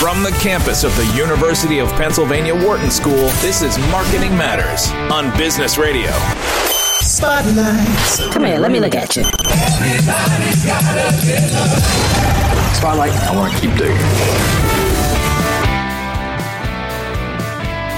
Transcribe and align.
From 0.00 0.22
the 0.22 0.30
campus 0.40 0.82
of 0.82 0.96
the 0.96 1.04
University 1.14 1.78
of 1.78 1.90
Pennsylvania 1.90 2.54
Wharton 2.54 2.90
School, 2.90 3.28
this 3.42 3.60
is 3.60 3.76
Marketing 3.90 4.34
Matters 4.34 4.90
on 5.12 5.30
Business 5.36 5.76
Radio. 5.76 6.10
Spotlight. 7.00 8.32
Come 8.32 8.44
here, 8.46 8.58
let 8.58 8.72
me 8.72 8.80
look 8.80 8.94
at 8.94 9.14
you. 9.14 9.24
Spotlight. 12.74 13.12
I 13.12 13.36
want 13.36 13.52
to 13.52 13.60
keep 13.60 13.76
digging. 13.76 13.98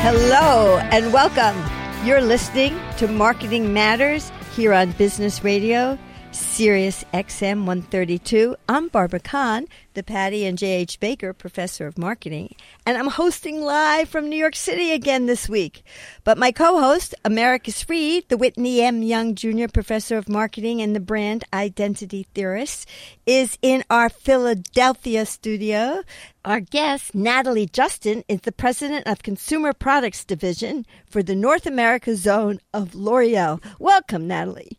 Hello 0.02 0.78
and 0.90 1.12
welcome. 1.12 1.56
You're 2.04 2.20
listening 2.20 2.80
to 2.96 3.06
Marketing 3.06 3.72
Matters 3.72 4.32
here 4.56 4.72
on 4.72 4.90
Business 4.90 5.44
Radio, 5.44 5.96
Sirius 6.32 7.04
XM 7.12 7.66
132. 7.66 8.56
I'm 8.66 8.88
Barbara 8.88 9.20
Kahn, 9.20 9.66
the 9.92 10.02
Patty 10.02 10.46
and 10.46 10.56
Jay 10.56 10.80
H. 10.80 10.98
Baker 10.98 11.34
Professor 11.34 11.86
of 11.86 11.98
Marketing, 11.98 12.54
and 12.86 12.96
I'm 12.96 13.08
hosting 13.08 13.60
live 13.60 14.08
from 14.08 14.30
New 14.30 14.36
York 14.36 14.56
City 14.56 14.92
again 14.92 15.26
this 15.26 15.46
week. 15.46 15.82
But 16.24 16.38
my 16.38 16.50
co-host, 16.50 17.14
Americus 17.22 17.86
Reed, 17.86 18.30
the 18.30 18.38
Whitney 18.38 18.80
M. 18.80 19.02
Young 19.02 19.34
Jr. 19.34 19.66
Professor 19.70 20.16
of 20.16 20.26
Marketing 20.26 20.80
and 20.80 20.96
the 20.96 21.00
Brand 21.00 21.44
Identity 21.52 22.26
Theorist, 22.34 22.88
is 23.26 23.58
in 23.60 23.84
our 23.90 24.08
Philadelphia 24.08 25.26
studio. 25.26 26.02
Our 26.46 26.60
guest, 26.60 27.14
Nathalie 27.14 27.66
Gerschtein, 27.66 28.24
is 28.26 28.40
the 28.40 28.52
President 28.52 29.06
of 29.06 29.22
Consumer 29.22 29.74
Products 29.74 30.24
Division 30.24 30.86
for 31.04 31.22
the 31.22 31.36
North 31.36 31.66
America 31.66 32.16
Zone 32.16 32.58
of 32.72 32.94
L'Oreal. 32.94 33.62
Welcome, 33.78 34.26
Nathalie. 34.26 34.78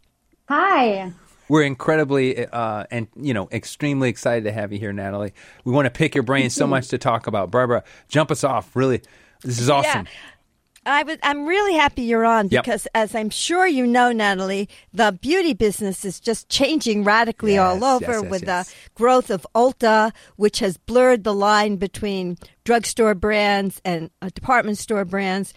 Hi. 0.49 1.13
We're 1.53 1.62
incredibly 1.62 2.48
uh, 2.48 2.85
and 2.89 3.07
you 3.16 3.35
know 3.35 3.48
extremely 3.52 4.09
excited 4.09 4.45
to 4.45 4.52
have 4.52 4.73
you 4.73 4.80
here, 4.80 4.91
Nathalie. 4.91 5.35
We 5.63 5.71
want 5.71 5.85
to 5.85 5.91
pick 5.91 6.16
your 6.16 6.23
brain 6.23 6.49
so 6.49 6.66
much 6.66 6.88
to 6.88 6.98
talk 6.98 7.27
about. 7.27 7.52
Barbara, 7.52 7.84
jump 8.07 8.31
us 8.31 8.44
off. 8.44 8.75
Really, 8.75 9.03
this 9.44 9.59
is 9.59 9.70
awesome. 9.70 10.08
Yeah. 10.08 10.11
I 10.88 11.03
was, 11.03 11.17
I'm 11.22 11.45
really 11.45 11.75
happy 11.75 12.02
you're 12.02 12.25
on 12.25 12.47
Yep. 12.50 12.63
because, 12.63 12.88
as 12.95 13.13
I'm 13.13 13.30
sure 13.30 13.67
you 13.67 13.86
know, 13.86 14.11
Nathalie, 14.11 14.67
the 14.94 15.11
beauty 15.22 15.53
business 15.53 16.03
is 16.03 16.19
just 16.19 16.50
changing 16.50 17.03
radically 17.03 17.53
Yes, 17.53 17.61
all 17.61 17.83
over 17.83 18.22
yes, 18.22 18.31
with 18.31 18.47
yes. 18.47 18.69
the 18.69 18.75
growth 18.95 19.30
of 19.30 19.45
Ulta, 19.53 20.11
which 20.38 20.58
has 20.58 20.78
blurred 20.78 21.23
the 21.23 21.35
line 21.35 21.75
between 21.75 22.35
drugstore 22.63 23.13
brands 23.13 23.80
and 23.85 24.09
uh, 24.23 24.30
department 24.33 24.80
store 24.80 25.06
brands. 25.06 25.53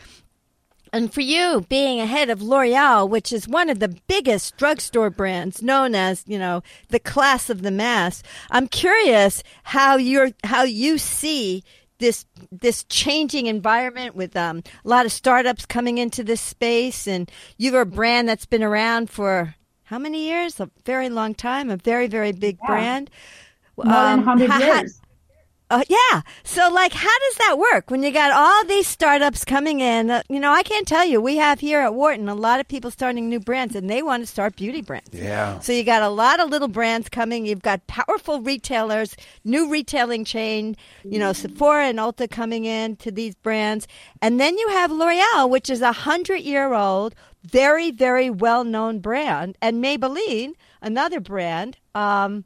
And 0.92 1.12
for 1.12 1.20
you, 1.20 1.64
being 1.68 2.00
ahead 2.00 2.30
of 2.30 2.40
L'Oreal, 2.42 3.08
which 3.08 3.32
is 3.32 3.48
one 3.48 3.68
of 3.68 3.80
the 3.80 3.88
biggest 4.06 4.56
drugstore 4.56 5.10
brands, 5.10 5.62
known 5.62 5.94
as 5.94 6.24
you 6.26 6.38
know 6.38 6.62
the 6.88 6.98
class 7.00 7.50
of 7.50 7.62
the 7.62 7.70
mass, 7.70 8.22
I'm 8.50 8.68
curious 8.68 9.42
how 9.64 9.96
you're 9.96 10.30
how 10.44 10.62
you 10.62 10.98
see 10.98 11.64
this 11.98 12.24
this 12.52 12.84
changing 12.84 13.46
environment 13.46 14.14
with 14.14 14.36
um, 14.36 14.62
a 14.84 14.88
lot 14.88 15.06
of 15.06 15.12
startups 15.12 15.66
coming 15.66 15.98
into 15.98 16.22
this 16.22 16.40
space, 16.40 17.06
and 17.08 17.30
you're 17.56 17.80
a 17.80 17.86
brand 17.86 18.28
that's 18.28 18.46
been 18.46 18.62
around 18.62 19.10
for 19.10 19.54
how 19.84 19.98
many 19.98 20.26
years? 20.26 20.58
A 20.60 20.70
very 20.84 21.08
long 21.08 21.34
time, 21.34 21.70
a 21.70 21.76
very 21.76 22.06
very 22.06 22.32
big 22.32 22.58
brand. 22.60 23.10
More 23.76 23.86
than 23.86 24.20
Um, 24.20 24.24
100 24.26 24.50
ha- 24.50 24.58
ha- 24.60 24.80
years. 24.80 25.00
Uh, 25.68 25.82
yeah. 25.88 26.22
So, 26.44 26.70
like, 26.70 26.92
how 26.92 27.18
does 27.18 27.34
that 27.38 27.58
work 27.58 27.90
when 27.90 28.02
you 28.02 28.12
got 28.12 28.30
all 28.30 28.64
these 28.66 28.86
startups 28.86 29.44
coming 29.44 29.80
in? 29.80 30.10
Uh, 30.10 30.22
you 30.28 30.38
know, 30.38 30.52
I 30.52 30.62
can't 30.62 30.86
tell 30.86 31.04
you. 31.04 31.20
We 31.20 31.36
have 31.36 31.60
here 31.60 31.80
at 31.80 31.94
Wharton 31.94 32.28
a 32.28 32.34
lot 32.34 32.60
of 32.60 32.68
people 32.68 32.90
starting 32.90 33.28
new 33.28 33.40
brands, 33.40 33.74
and 33.74 33.90
they 33.90 34.02
want 34.02 34.22
to 34.22 34.26
start 34.26 34.56
beauty 34.56 34.82
brands. 34.82 35.10
Yeah. 35.12 35.58
So 35.58 35.72
you 35.72 35.82
got 35.82 36.02
a 36.02 36.08
lot 36.08 36.38
of 36.38 36.50
little 36.50 36.68
brands 36.68 37.08
coming. 37.08 37.46
You've 37.46 37.62
got 37.62 37.86
powerful 37.88 38.40
retailers, 38.40 39.16
new 39.44 39.70
retailing 39.70 40.24
chain. 40.24 40.76
You 41.04 41.18
know, 41.18 41.32
Sephora 41.32 41.86
and 41.86 41.98
Ulta 41.98 42.30
coming 42.30 42.64
in 42.64 42.96
to 42.96 43.10
these 43.10 43.34
brands, 43.34 43.88
and 44.22 44.38
then 44.38 44.56
you 44.58 44.68
have 44.68 44.90
L'Oreal, 44.90 45.50
which 45.50 45.68
is 45.70 45.82
a 45.82 45.92
hundred-year-old, 45.92 47.14
very, 47.44 47.90
very 47.90 48.30
well-known 48.30 49.00
brand, 49.00 49.56
and 49.60 49.82
Maybelline, 49.82 50.52
another 50.80 51.20
brand. 51.20 51.78
Um, 51.94 52.44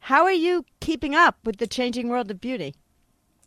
how 0.00 0.24
are 0.24 0.32
you 0.32 0.64
keeping 0.80 1.14
up 1.14 1.38
with 1.44 1.58
the 1.58 1.66
changing 1.66 2.08
world 2.08 2.30
of 2.30 2.40
beauty? 2.40 2.74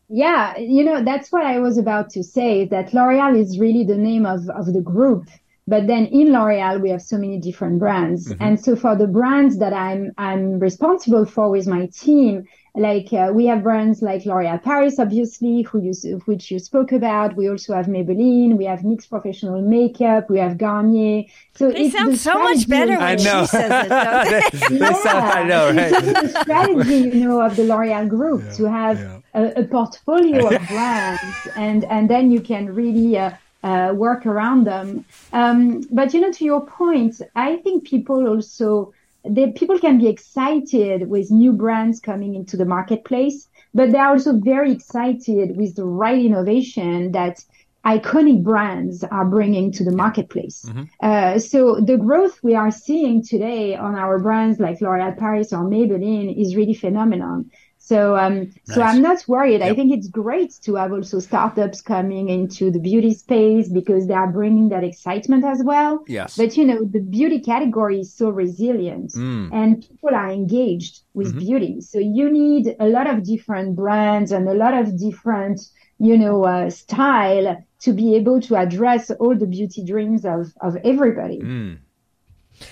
Yeah, 0.09 0.57
you 0.57 0.83
know, 0.83 1.03
that's 1.03 1.31
what 1.31 1.45
I 1.45 1.59
was 1.59 1.77
about 1.77 2.09
to 2.11 2.23
say, 2.23 2.65
that 2.65 2.93
L'Oreal 2.93 3.39
is 3.39 3.59
really 3.59 3.83
the 3.83 3.97
name 3.97 4.25
of, 4.25 4.49
of 4.49 4.71
the 4.71 4.81
group. 4.81 5.27
But 5.65 5.87
then 5.87 6.07
in 6.07 6.33
L'Oreal, 6.33 6.81
we 6.81 6.89
have 6.89 7.01
so 7.01 7.17
many 7.17 7.37
different 7.39 7.79
brands. 7.79 8.33
And 8.41 8.59
so 8.59 8.75
for 8.75 8.97
the 8.97 9.07
brands 9.07 9.59
that 9.59 9.71
I'm, 9.71 10.11
I'm 10.17 10.59
responsible 10.59 11.25
for 11.25 11.49
with 11.49 11.67
my 11.67 11.85
team, 11.85 12.43
like, 12.75 13.13
uh, 13.13 13.29
we 13.33 13.45
have 13.45 13.61
brands 13.63 14.01
like 14.01 14.25
L'Oreal 14.25 14.61
Paris, 14.61 14.97
obviously, 14.99 15.61
who 15.61 15.79
you, 15.81 15.93
which 16.25 16.49
you 16.51 16.57
spoke 16.59 16.91
about. 16.91 17.35
We 17.37 17.47
also 17.49 17.75
have 17.75 17.85
Maybelline. 17.85 18.57
We 18.57 18.65
have 18.65 18.79
NYX 18.79 19.07
Professional 19.07 19.61
Makeup. 19.61 20.29
We 20.29 20.39
have 20.39 20.57
Garnier. 20.57 21.23
So 21.55 21.71
They 21.71 21.83
it's 21.85 21.95
sound 21.97 22.17
so 22.17 22.33
much 22.43 22.67
better 22.67 22.95
of- 22.95 22.99
I 23.01 23.15
when 23.15 23.23
know. 23.23 23.41
she 23.41 23.47
says 23.47 23.85
it. 23.85 23.89
Don't 23.89 24.69
they? 24.71 24.77
They 24.79 24.93
sound- 24.95 25.25
I 25.39 25.43
know, 25.43 25.67
right? 25.67 25.91
It's 25.93 26.01
just 26.01 26.33
the 26.33 26.41
strategy, 26.41 27.17
you 27.19 27.25
know, 27.29 27.41
of 27.41 27.55
the 27.55 27.63
L'Oreal 27.63 28.09
group 28.09 28.51
to 28.55 28.65
have 28.69 28.99
a, 29.33 29.61
a 29.61 29.63
portfolio 29.65 30.47
of 30.53 30.67
brands, 30.67 31.21
and 31.55 31.85
and 31.85 32.09
then 32.09 32.31
you 32.31 32.41
can 32.41 32.73
really 32.73 33.17
uh, 33.17 33.31
uh, 33.63 33.93
work 33.95 34.25
around 34.25 34.65
them. 34.65 35.05
Um, 35.31 35.81
but 35.91 36.13
you 36.13 36.21
know, 36.21 36.31
to 36.31 36.45
your 36.45 36.65
point, 36.65 37.21
I 37.35 37.57
think 37.57 37.85
people 37.87 38.27
also 38.27 38.93
they 39.25 39.51
people 39.51 39.79
can 39.79 39.99
be 39.99 40.07
excited 40.07 41.09
with 41.09 41.31
new 41.31 41.53
brands 41.53 41.99
coming 41.99 42.35
into 42.35 42.57
the 42.57 42.65
marketplace, 42.65 43.47
but 43.73 43.91
they're 43.91 44.07
also 44.07 44.37
very 44.37 44.71
excited 44.71 45.55
with 45.55 45.75
the 45.75 45.85
right 45.85 46.23
innovation 46.23 47.13
that 47.13 47.43
iconic 47.85 48.43
brands 48.43 49.03
are 49.03 49.25
bringing 49.25 49.71
to 49.71 49.83
the 49.83 49.91
marketplace. 49.91 50.65
Uh, 51.01 51.37
so 51.37 51.79
the 51.81 51.97
growth 51.97 52.41
we 52.41 52.55
are 52.55 52.71
seeing 52.71 53.23
today 53.23 53.75
on 53.75 53.95
our 53.95 54.19
brands 54.19 54.59
like 54.59 54.79
L'Oréal 54.81 55.17
Paris 55.17 55.51
or 55.51 55.63
Maybelline 55.63 56.33
is 56.39 56.55
really 56.55 56.73
phenomenal. 56.73 57.43
So, 57.85 58.15
um, 58.15 58.35
so 58.63 58.81
I'm 58.81 59.01
not 59.01 59.19
worried. 59.27 59.61
I 59.61 59.73
think 59.75 59.91
it's 59.91 60.07
great 60.07 60.53
to 60.65 60.75
have 60.75 60.93
also 60.93 61.19
startups 61.19 61.81
coming 61.81 62.29
into 62.29 62.71
the 62.71 62.79
beauty 62.79 63.13
space 63.13 63.67
because 63.67 64.07
they 64.07 64.13
are 64.13 64.31
bringing 64.31 64.69
that 64.69 64.85
excitement 64.85 65.43
as 65.43 65.61
well. 65.65 65.91
Yes. 66.07 66.37
But 66.37 66.55
you 66.55 66.63
know, 66.63 66.79
the 66.85 67.01
beauty 67.01 67.39
category 67.41 67.99
is 67.99 68.09
so 68.15 68.29
resilient 68.29 69.11
Mm. 69.11 69.49
and 69.51 69.69
people 69.87 70.15
are 70.15 70.31
engaged 70.31 71.01
with 71.13 71.29
Mm-hmm. 71.29 71.39
beauty. 71.47 71.81
So 71.81 71.99
you 71.99 72.31
need 72.31 72.63
a 72.79 72.87
lot 72.87 73.07
of 73.13 73.23
different 73.33 73.75
brands 73.75 74.31
and 74.31 74.47
a 74.47 74.53
lot 74.53 74.73
of 74.81 74.85
different, 74.97 75.59
you 75.99 76.17
know, 76.17 76.37
uh, 76.45 76.69
style 76.69 77.47
to 77.81 77.91
be 77.91 78.15
able 78.15 78.39
to 78.47 78.55
address 78.55 79.11
all 79.11 79.35
the 79.35 79.45
beauty 79.57 79.83
dreams 79.83 80.23
of, 80.25 80.41
of 80.61 80.77
everybody. 80.85 81.39
Mm. 81.41 81.77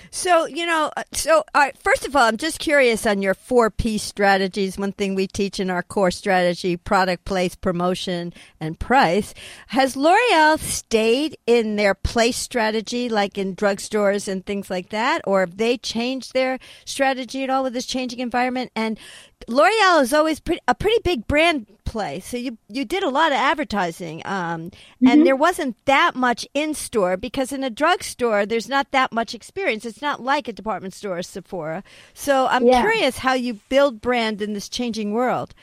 So, 0.09 0.45
you 0.45 0.65
know, 0.65 0.91
uh, 0.95 1.03
so 1.13 1.43
first 1.79 2.05
of 2.05 2.15
all, 2.15 2.23
I'm 2.23 2.37
just 2.37 2.59
curious 2.59 3.05
on 3.05 3.21
your 3.21 3.33
four 3.33 3.69
P 3.69 3.97
strategies. 3.97 4.77
One 4.77 4.91
thing 4.91 5.15
we 5.15 5.27
teach 5.27 5.59
in 5.59 5.69
our 5.69 5.83
core 5.83 6.11
strategy 6.11 6.77
product, 6.77 7.25
place, 7.25 7.55
promotion, 7.55 8.33
and 8.59 8.79
price. 8.79 9.33
Has 9.67 9.95
L'Oreal 9.95 10.59
stayed 10.59 11.37
in 11.47 11.75
their 11.75 11.93
place 11.93 12.37
strategy, 12.37 13.09
like 13.09 13.37
in 13.37 13.55
drugstores 13.55 14.27
and 14.27 14.45
things 14.45 14.69
like 14.69 14.89
that? 14.89 15.21
Or 15.25 15.41
have 15.41 15.57
they 15.57 15.77
changed 15.77 16.33
their 16.33 16.59
strategy 16.85 17.43
at 17.43 17.49
all 17.49 17.63
with 17.63 17.73
this 17.73 17.85
changing 17.85 18.19
environment? 18.19 18.71
And 18.75 18.99
L'Oreal 19.47 20.01
is 20.01 20.13
always 20.13 20.39
pretty, 20.39 20.61
a 20.67 20.75
pretty 20.75 20.99
big 21.03 21.27
brand 21.27 21.67
play. 21.91 22.19
So 22.19 22.37
you, 22.37 22.57
you 22.77 22.83
did 22.85 23.03
a 23.03 23.09
lot 23.19 23.31
of 23.31 23.37
advertising. 23.51 24.21
Um, 24.25 24.71
and 25.05 25.25
there 25.25 25.35
wasn't 25.47 25.75
that 25.85 26.15
much 26.15 26.47
in 26.53 26.73
store 26.73 27.17
because 27.17 27.51
in 27.51 27.63
a 27.63 27.69
drugstore, 27.69 28.45
there's 28.45 28.69
not 28.69 28.91
that 28.91 29.11
much 29.11 29.35
experience. 29.35 29.85
It's 29.85 30.01
not 30.01 30.23
like 30.23 30.47
a 30.47 30.53
department 30.53 30.93
store 30.93 31.17
or 31.19 31.23
Sephora. 31.23 31.83
So 32.13 32.33
I'm 32.47 32.65
Yeah. 32.67 32.81
curious 32.81 33.17
how 33.19 33.33
you 33.33 33.53
build 33.69 34.01
brand 34.01 34.41
in 34.41 34.53
this 34.53 34.69
changing 34.69 35.11
world. 35.13 35.53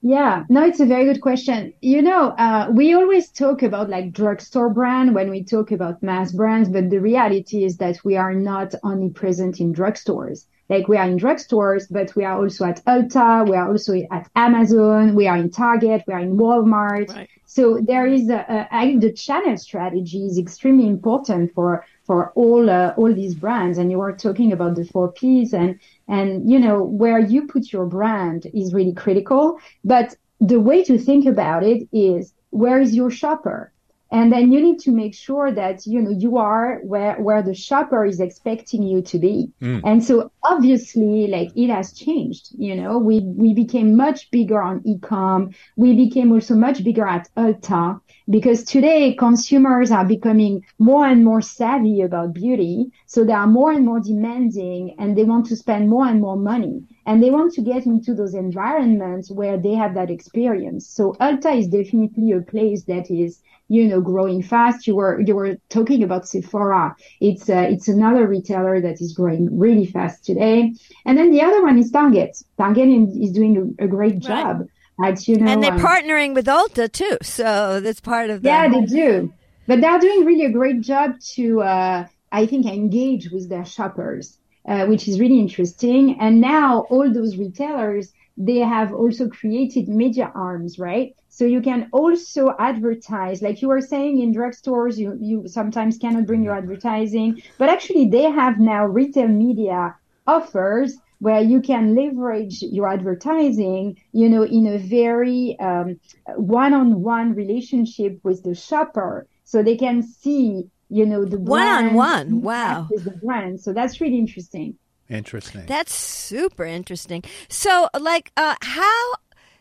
Yeah, 0.00 0.44
no, 0.48 0.64
it's 0.64 0.80
a 0.80 0.86
very 0.86 1.04
good 1.06 1.20
question. 1.20 1.72
You 1.82 2.02
know, 2.02 2.28
uh, 2.30 2.68
we 2.72 2.94
always 2.94 3.30
talk 3.32 3.62
about 3.64 3.90
like 3.90 4.12
drugstore 4.12 4.70
brand 4.70 5.14
when 5.14 5.28
we 5.30 5.42
talk 5.44 5.72
about 5.72 6.02
mass 6.02 6.30
brands, 6.32 6.68
but 6.68 6.88
the 6.90 7.00
reality 7.00 7.64
is 7.64 7.78
that 7.78 8.04
we 8.04 8.16
are 8.16 8.32
not 8.34 8.74
only 8.84 9.10
present 9.10 9.58
in 9.60 9.72
drugstores. 9.74 10.46
Like 10.68 10.88
we 10.88 10.96
are 10.96 11.08
in 11.08 11.18
drugstores, 11.18 11.86
but 11.90 12.14
we 12.14 12.24
are 12.24 12.36
also 12.42 12.64
at 12.66 12.84
Ulta, 12.84 13.48
we 13.48 13.56
are 13.56 13.68
also 13.68 13.94
at 14.10 14.28
Amazon, 14.36 15.14
we 15.14 15.26
are 15.26 15.36
in 15.36 15.50
Target, 15.50 16.04
we 16.06 16.14
are 16.14 16.20
in 16.20 16.36
Walmart. 16.36 17.08
Right. 17.14 17.28
So 17.46 17.78
there 17.80 18.06
is 18.06 18.28
a, 18.28 18.44
a, 18.48 18.68
I- 18.70 18.96
the 18.98 19.12
channel 19.12 19.56
strategy 19.56 20.26
is 20.26 20.38
extremely 20.38 20.86
important 20.86 21.54
for 21.54 21.84
for 22.04 22.32
all 22.34 22.68
uh, 22.70 22.94
all 22.96 23.12
these 23.14 23.34
brands. 23.34 23.78
And 23.78 23.90
you 23.90 23.98
were 23.98 24.12
talking 24.12 24.52
about 24.52 24.76
the 24.76 24.84
four 24.84 25.12
Ps 25.12 25.52
and 25.54 25.78
and 26.06 26.50
you 26.50 26.58
know 26.58 26.82
where 26.82 27.18
you 27.18 27.46
put 27.46 27.72
your 27.72 27.86
brand 27.86 28.46
is 28.54 28.74
really 28.74 28.92
critical. 28.94 29.58
But 29.84 30.14
the 30.40 30.60
way 30.60 30.84
to 30.84 30.98
think 30.98 31.26
about 31.26 31.62
it 31.64 31.88
is 31.92 32.34
where 32.50 32.80
is 32.80 32.94
your 32.94 33.10
shopper? 33.10 33.72
And 34.10 34.32
then 34.32 34.50
you 34.52 34.60
need 34.60 34.78
to 34.80 34.90
make 34.90 35.14
sure 35.14 35.52
that 35.52 35.86
you 35.86 36.00
know 36.00 36.10
you 36.10 36.36
are 36.38 36.80
where 36.82 37.16
where 37.20 37.42
the 37.42 37.54
shopper 37.54 38.04
is 38.04 38.20
expecting 38.20 38.82
you 38.82 39.02
to 39.02 39.18
be. 39.18 39.50
Mm. 39.60 39.82
and 39.84 40.04
so 40.04 40.30
obviously 40.42 41.26
like 41.26 41.50
it 41.56 41.68
has 41.70 41.92
changed 41.92 42.48
you 42.58 42.74
know. 42.74 42.98
We 42.98 43.20
we 43.20 43.54
became 43.54 43.96
much 43.96 44.30
bigger 44.30 44.60
on 44.62 44.80
ecom. 44.80 45.54
We 45.76 45.94
became 45.94 46.32
also 46.32 46.54
much 46.54 46.82
bigger 46.84 47.06
at 47.06 47.28
ulta 47.36 48.00
because 48.30 48.64
today 48.64 49.14
consumers 49.14 49.90
are 49.90 50.04
becoming 50.04 50.64
more 50.78 51.06
and 51.06 51.24
more 51.24 51.40
savvy 51.40 52.02
about 52.02 52.34
beauty. 52.34 52.90
So 53.06 53.24
they 53.24 53.32
are 53.32 53.46
more 53.46 53.72
and 53.72 53.84
more 53.84 54.00
demanding 54.00 54.94
and 54.98 55.16
they 55.16 55.24
want 55.24 55.46
to 55.46 55.56
spend 55.56 55.88
more 55.88 56.06
and 56.06 56.20
more 56.20 56.36
money. 56.36 56.82
And 57.06 57.22
they 57.22 57.30
want 57.30 57.54
to 57.54 57.62
get 57.62 57.86
into 57.86 58.14
those 58.14 58.34
environments 58.34 59.30
where 59.30 59.56
they 59.56 59.74
have 59.74 59.94
that 59.94 60.10
experience. 60.10 60.86
So 60.86 61.14
ulta 61.20 61.58
is 61.58 61.68
definitely 61.68 62.32
a 62.32 62.40
place 62.42 62.84
that 62.84 63.10
is 63.10 63.40
you 63.68 63.86
know, 63.86 64.00
growing 64.00 64.42
fast. 64.42 64.86
You 64.86 64.96
were 64.96 65.20
you 65.20 65.34
were 65.34 65.56
talking 65.68 66.02
about 66.02 66.26
Sephora. 66.26 66.96
It's 67.20 67.48
uh, 67.48 67.66
it's 67.70 67.88
another 67.88 68.26
retailer 68.26 68.80
that 68.80 69.00
is 69.00 69.12
growing 69.12 69.58
really 69.58 69.86
fast 69.86 70.24
today. 70.24 70.72
And 71.04 71.18
then 71.18 71.30
the 71.30 71.42
other 71.42 71.62
one 71.62 71.78
is 71.78 71.90
Target. 71.90 72.36
Target 72.56 72.88
is 73.20 73.32
doing 73.32 73.76
a, 73.78 73.84
a 73.84 73.88
great 73.88 74.18
job 74.18 74.66
right. 74.98 75.12
at 75.12 75.28
you 75.28 75.36
know, 75.36 75.52
and 75.52 75.62
they're 75.62 75.72
um, 75.72 75.80
partnering 75.80 76.34
with 76.34 76.46
Ulta 76.46 76.90
too. 76.90 77.18
So 77.22 77.80
that's 77.80 78.00
part 78.00 78.30
of 78.30 78.42
the 78.42 78.48
yeah, 78.48 78.68
they 78.68 78.82
do. 78.82 79.32
But 79.66 79.82
they're 79.82 79.98
doing 79.98 80.24
really 80.24 80.46
a 80.46 80.50
great 80.50 80.80
job 80.80 81.20
to, 81.34 81.60
uh, 81.60 82.06
I 82.32 82.46
think, 82.46 82.64
engage 82.64 83.30
with 83.30 83.50
their 83.50 83.66
shoppers, 83.66 84.38
uh, 84.66 84.86
which 84.86 85.06
is 85.06 85.20
really 85.20 85.38
interesting. 85.38 86.18
And 86.18 86.40
now 86.40 86.86
all 86.88 87.12
those 87.12 87.36
retailers 87.36 88.10
they 88.38 88.58
have 88.58 88.94
also 88.94 89.28
created 89.28 89.88
media 89.88 90.30
arms, 90.34 90.78
right? 90.78 91.14
So 91.38 91.44
you 91.44 91.60
can 91.60 91.88
also 91.92 92.52
advertise, 92.58 93.42
like 93.42 93.62
you 93.62 93.68
were 93.68 93.80
saying 93.80 94.18
in 94.18 94.34
drugstores, 94.34 94.96
you, 94.96 95.16
you 95.20 95.46
sometimes 95.46 95.96
cannot 95.96 96.26
bring 96.26 96.42
your 96.42 96.56
advertising, 96.56 97.40
but 97.58 97.68
actually 97.68 98.08
they 98.08 98.24
have 98.24 98.58
now 98.58 98.86
retail 98.86 99.28
media 99.28 99.94
offers 100.26 100.96
where 101.20 101.40
you 101.40 101.60
can 101.60 101.94
leverage 101.94 102.60
your 102.60 102.88
advertising, 102.88 103.96
you 104.10 104.28
know, 104.28 104.42
in 104.42 104.66
a 104.66 104.78
very 104.78 105.56
um, 105.60 106.00
one-on-one 106.34 107.36
relationship 107.36 108.18
with 108.24 108.42
the 108.42 108.56
shopper, 108.56 109.28
so 109.44 109.62
they 109.62 109.76
can 109.76 110.02
see, 110.02 110.64
you 110.88 111.06
know, 111.06 111.24
the 111.24 111.38
one-on-one. 111.38 112.42
Wow, 112.42 112.88
with 112.90 113.04
the 113.04 113.12
brand. 113.12 113.60
So 113.60 113.72
that's 113.72 114.00
really 114.00 114.18
interesting. 114.18 114.74
Interesting. 115.08 115.66
That's 115.66 115.94
super 115.94 116.64
interesting. 116.64 117.22
So, 117.48 117.88
like, 117.98 118.32
uh, 118.36 118.56
how 118.60 119.14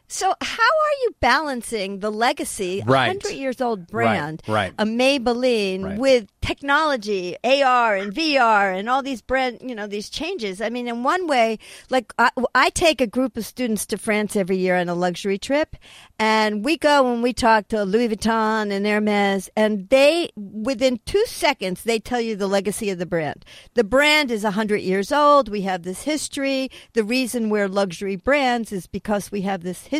so, 0.09 0.33
how 0.41 0.63
are 0.63 0.95
you 1.03 1.15
balancing 1.19 1.99
the 1.99 2.09
legacy, 2.09 2.81
right. 2.85 3.07
100 3.07 3.33
years 3.33 3.59
old 3.59 3.87
brand, 3.87 4.41
right, 4.47 4.53
right. 4.53 4.73
a 4.79 4.85
Maybelline, 4.85 5.83
right. 5.83 5.99
with 5.99 6.27
technology, 6.39 7.35
AR 7.43 7.97
and 7.97 8.13
VR, 8.13 8.73
and 8.73 8.87
all 8.87 9.03
these 9.03 9.21
brand, 9.21 9.57
you 9.61 9.75
know, 9.75 9.85
these 9.85 10.09
changes? 10.09 10.61
I 10.61 10.69
mean, 10.69 10.87
in 10.87 11.03
one 11.03 11.27
way, 11.27 11.59
like 11.89 12.13
I, 12.17 12.31
I 12.55 12.69
take 12.69 13.01
a 13.01 13.07
group 13.07 13.35
of 13.35 13.45
students 13.45 13.85
to 13.87 13.97
France 13.97 14.37
every 14.37 14.55
year 14.55 14.77
on 14.77 14.87
a 14.87 14.95
luxury 14.95 15.37
trip, 15.37 15.75
and 16.17 16.63
we 16.63 16.77
go 16.77 17.11
and 17.11 17.21
we 17.21 17.33
talk 17.33 17.67
to 17.67 17.83
Louis 17.83 18.07
Vuitton 18.07 18.71
and 18.71 18.85
Hermes, 18.85 19.49
and 19.57 19.89
they, 19.89 20.29
within 20.37 21.01
two 21.05 21.25
seconds, 21.25 21.83
they 21.83 21.99
tell 21.99 22.21
you 22.21 22.37
the 22.37 22.47
legacy 22.47 22.89
of 22.89 22.97
the 22.97 23.05
brand. 23.05 23.43
The 23.73 23.83
brand 23.83 24.31
is 24.31 24.45
100 24.45 24.77
years 24.77 25.11
old. 25.11 25.49
We 25.49 25.63
have 25.63 25.83
this 25.83 26.03
history. 26.03 26.71
The 26.93 27.03
reason 27.03 27.49
we're 27.49 27.67
luxury 27.67 28.15
brands 28.15 28.71
is 28.71 28.87
because 28.87 29.33
we 29.33 29.41
have 29.41 29.63
this 29.63 29.81
history. 29.81 29.96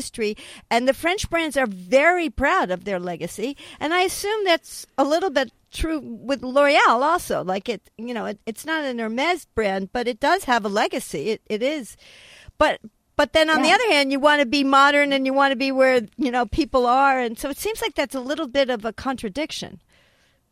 And 0.70 0.88
the 0.88 0.94
French 0.94 1.30
brands 1.30 1.58
are 1.58 1.68
very 1.68 2.30
proud 2.30 2.72
of 2.72 2.86
their 2.86 3.00
legacy. 3.00 3.58
And 3.80 3.94
I 3.94 4.02
assume 4.02 4.44
that's 4.44 4.86
a 4.98 5.04
little 5.04 5.30
bit 5.30 5.52
true 5.72 6.00
with 6.00 6.44
L'Oreal 6.44 7.02
also. 7.02 7.44
Like 7.44 7.70
it, 7.70 7.90
you 7.98 8.14
know, 8.14 8.26
it, 8.26 8.40
it's 8.46 8.66
not 8.66 8.84
an 8.84 9.00
Hermes 9.00 9.46
brand, 9.46 9.92
but 9.92 10.08
it 10.08 10.20
does 10.20 10.46
have 10.46 10.66
a 10.66 10.70
legacy. 10.70 11.30
It, 11.30 11.42
it 11.48 11.62
is. 11.62 11.98
But, 12.58 12.80
but 13.16 13.34
then 13.34 13.50
on 13.50 13.64
yeah. 13.64 13.64
the 13.64 13.74
other 13.74 13.92
hand, 13.94 14.12
you 14.12 14.20
want 14.20 14.42
to 14.42 14.48
be 14.48 14.64
modern 14.64 15.14
and 15.14 15.26
you 15.26 15.34
want 15.34 15.52
to 15.52 15.58
be 15.58 15.72
where, 15.72 16.02
you 16.18 16.32
know, 16.32 16.46
people 16.46 16.86
are. 16.86 17.20
And 17.20 17.38
so 17.38 17.50
it 17.50 17.58
seems 17.58 17.82
like 17.82 17.96
that's 17.96 18.16
a 18.16 18.20
little 18.20 18.48
bit 18.48 18.70
of 18.70 18.86
a 18.86 18.94
contradiction. 18.94 19.82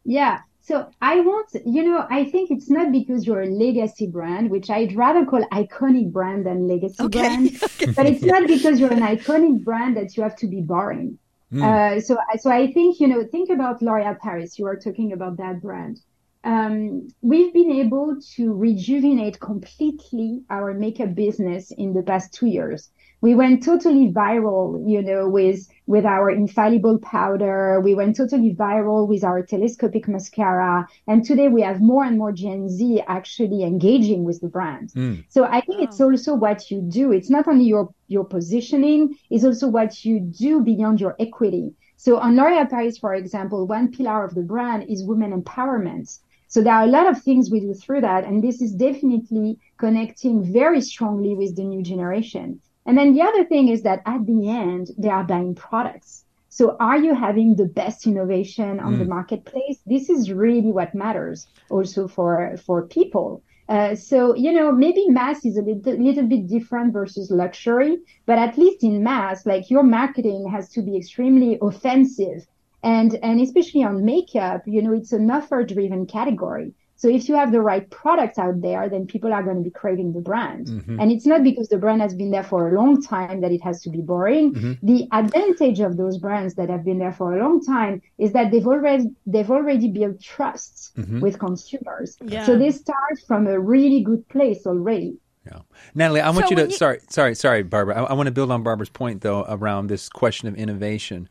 Yeah. 0.03 0.41
So 0.65 0.89
I 1.01 1.19
want, 1.21 1.49
you 1.65 1.83
know, 1.83 2.05
I 2.09 2.25
think 2.25 2.49
it's 2.49 2.69
not 2.69 2.91
because 2.91 3.27
you're 3.27 3.43
a 3.43 3.47
legacy 3.49 4.07
brand, 4.07 4.49
which 4.49 4.69
I'd 4.69 4.95
rather 4.95 5.23
call 5.25 5.43
iconic 5.51 6.11
brand 6.11 6.45
than 6.45 6.67
legacy 6.67 7.03
okay. 7.03 7.19
brand, 7.19 7.51
but 7.95 8.05
it's 8.07 8.23
not 8.23 8.47
because 8.47 8.79
you're 8.79 8.91
an 8.91 9.01
iconic 9.01 9.63
brand 9.63 9.95
that 9.97 10.17
you 10.17 10.23
have 10.23 10.35
to 10.37 10.47
be 10.47 10.61
boring. 10.61 11.19
Mm. 11.53 11.63
Uh, 11.63 12.01
so, 12.01 12.17
so 12.39 12.49
I 12.49 12.71
think, 12.71 12.99
you 12.99 13.07
know, 13.07 13.23
think 13.23 13.51
about 13.51 13.81
L'Oréal 13.83 14.17
Paris. 14.19 14.57
You 14.57 14.65
are 14.65 14.75
talking 14.75 15.13
about 15.13 15.37
that 15.37 15.61
brand 15.61 15.99
um, 16.45 17.07
we've 17.21 17.51
been 17.51 17.71
able 17.71 18.17
to 18.35 18.53
rejuvenate 18.53 19.39
completely 19.39 20.43
our 20.49 20.73
makeup 20.73 21.15
business 21.15 21.71
in 21.71 21.93
the 21.93 22.03
past 22.03 22.33
two 22.33 22.45
years. 22.45 22.91
We 23.21 23.33
went 23.33 23.63
totally 23.63 24.11
viral, 24.11 24.83
you 24.87 25.01
know, 25.01 25.27
with, 25.27 25.67
with 25.87 26.05
our 26.05 26.29
infallible 26.29 26.99
powder. 26.99 27.81
We 27.81 27.95
went 27.95 28.15
totally 28.15 28.53
viral 28.53 29.07
with 29.07 29.23
our 29.23 29.41
telescopic 29.41 30.07
mascara. 30.07 30.87
And 31.07 31.25
today 31.25 31.47
we 31.47 31.61
have 31.61 31.81
more 31.81 32.03
and 32.03 32.17
more 32.17 32.31
Gen 32.31 32.69
Z 32.69 33.01
actually 33.07 33.63
engaging 33.63 34.25
with 34.25 34.41
the 34.41 34.47
brand. 34.47 34.91
Mm. 34.91 35.23
So 35.29 35.45
I 35.45 35.61
think 35.61 35.81
it's 35.81 35.99
also 35.99 36.35
what 36.35 36.69
you 36.69 36.81
do. 36.81 37.11
It's 37.11 37.29
not 37.29 37.47
only 37.47 37.65
your, 37.65 37.93
your 38.07 38.25
positioning, 38.25 39.17
it's 39.29 39.43
also 39.43 39.67
what 39.67 40.05
you 40.05 40.19
do 40.19 40.61
beyond 40.61 41.01
your 41.01 41.15
equity. 41.19 41.73
So 41.97 42.19
on 42.19 42.35
L'Oréal 42.35 42.69
Paris, 42.69 42.97
for 42.97 43.15
example, 43.15 43.65
one 43.65 43.91
pillar 43.91 44.23
of 44.23 44.35
the 44.35 44.41
brand 44.41 44.85
is 44.89 45.03
women 45.03 45.41
empowerment. 45.41 46.19
So 46.47 46.61
there 46.61 46.73
are 46.73 46.83
a 46.83 46.87
lot 46.87 47.07
of 47.07 47.21
things 47.21 47.49
we 47.49 47.59
do 47.59 47.73
through 47.73 48.01
that. 48.01 48.23
And 48.25 48.43
this 48.43 48.61
is 48.61 48.71
definitely 48.73 49.57
connecting 49.77 50.53
very 50.53 50.81
strongly 50.81 51.33
with 51.33 51.55
the 51.55 51.63
new 51.63 51.81
generation. 51.81 52.61
And 52.85 52.97
then 52.97 53.13
the 53.13 53.23
other 53.23 53.45
thing 53.45 53.69
is 53.69 53.81
that 53.83 54.01
at 54.05 54.25
the 54.25 54.49
end, 54.49 54.91
they 54.97 55.09
are 55.09 55.23
buying 55.23 55.55
products. 55.55 56.25
So 56.49 56.77
are 56.79 56.97
you 56.97 57.13
having 57.13 57.55
the 57.55 57.65
best 57.65 58.07
innovation 58.07 58.79
on 58.79 58.95
mm. 58.95 58.99
the 58.99 59.05
marketplace? 59.05 59.79
This 59.85 60.09
is 60.09 60.31
really 60.31 60.71
what 60.71 60.95
matters 60.95 61.47
also 61.69 62.07
for, 62.07 62.55
for 62.65 62.87
people. 62.87 63.43
Uh, 63.67 63.95
so, 63.95 64.35
you 64.35 64.53
know, 64.53 64.71
maybe 64.71 65.09
mass 65.09 65.43
is 65.43 65.57
a 65.57 65.61
little, 65.61 65.93
little 65.93 66.27
bit 66.27 66.47
different 66.47 66.93
versus 66.93 67.31
luxury, 67.31 67.97
but 68.25 68.37
at 68.37 68.57
least 68.57 68.83
in 68.83 69.03
mass, 69.03 69.45
like 69.45 69.69
your 69.69 69.83
marketing 69.83 70.47
has 70.49 70.69
to 70.69 70.81
be 70.81 70.95
extremely 70.95 71.57
offensive 71.61 72.45
and, 72.83 73.17
and 73.23 73.41
especially 73.41 73.83
on 73.83 74.05
makeup, 74.05 74.61
you 74.67 74.81
know, 74.83 74.93
it's 74.93 75.11
an 75.11 75.29
offer 75.31 75.63
driven 75.63 76.05
category. 76.05 76.73
So 76.97 77.09
if 77.09 77.27
you 77.27 77.35
have 77.35 77.51
the 77.51 77.59
right 77.59 77.89
products 77.89 78.37
out 78.37 78.61
there, 78.61 78.87
then 78.87 79.05
people 79.05 79.33
are 79.33 79.43
going 79.43 79.57
to 79.57 79.63
be 79.63 79.69
craving 79.69 80.13
the 80.13 80.21
brand. 80.21 80.67
Mm-hmm. 80.67 80.99
And 80.99 81.11
it's 81.11 81.25
not 81.25 81.43
because 81.43 81.67
the 81.67 81.77
brand 81.77 82.01
has 82.01 82.13
been 82.13 82.31
there 82.31 82.43
for 82.43 82.69
a 82.69 82.73
long 82.73 83.01
time 83.01 83.41
that 83.41 83.51
it 83.51 83.61
has 83.61 83.81
to 83.81 83.89
be 83.89 83.99
boring. 83.99 84.53
Mm-hmm. 84.53 84.85
The 84.85 85.07
advantage 85.11 85.81
of 85.81 85.97
those 85.97 86.17
brands 86.17 86.55
that 86.55 86.69
have 86.69 86.85
been 86.85 86.99
there 86.99 87.11
for 87.11 87.37
a 87.37 87.43
long 87.43 87.63
time 87.63 88.01
is 88.17 88.31
that 88.31 88.51
they've 88.51 88.65
already 88.65 89.09
they've 89.25 89.51
already 89.51 89.89
built 89.89 90.21
trust 90.21 90.95
mm-hmm. 90.95 91.19
with 91.19 91.37
consumers. 91.37 92.17
Yeah. 92.23 92.45
So 92.45 92.57
they 92.57 92.71
start 92.71 93.19
from 93.27 93.47
a 93.47 93.59
really 93.59 94.01
good 94.01 94.27
place 94.29 94.65
already. 94.65 95.17
Yeah. 95.45 95.59
Nathalie, 95.93 96.21
I 96.21 96.29
want 96.29 96.45
so 96.45 96.51
you 96.51 96.55
to 96.55 96.71
you, 96.71 96.77
sorry, 96.77 97.01
sorry, 97.09 97.35
sorry, 97.35 97.63
Barbara. 97.63 98.03
I, 98.03 98.05
I 98.05 98.13
want 98.13 98.27
to 98.27 98.31
build 98.31 98.51
on 98.51 98.63
Barbara's 98.63 98.89
point 98.89 99.21
though 99.21 99.45
around 99.49 99.87
this 99.87 100.07
question 100.07 100.47
of 100.47 100.55
innovation. 100.55 101.27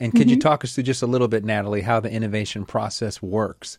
And 0.00 0.12
could 0.12 0.22
mm-hmm. 0.22 0.30
you 0.30 0.38
talk 0.38 0.62
us 0.62 0.74
through 0.74 0.84
just 0.84 1.02
a 1.02 1.06
little 1.08 1.26
bit, 1.26 1.44
Nathalie, 1.44 1.82
how 1.82 1.98
the 1.98 2.10
innovation 2.10 2.64
process 2.64 3.20
works? 3.20 3.78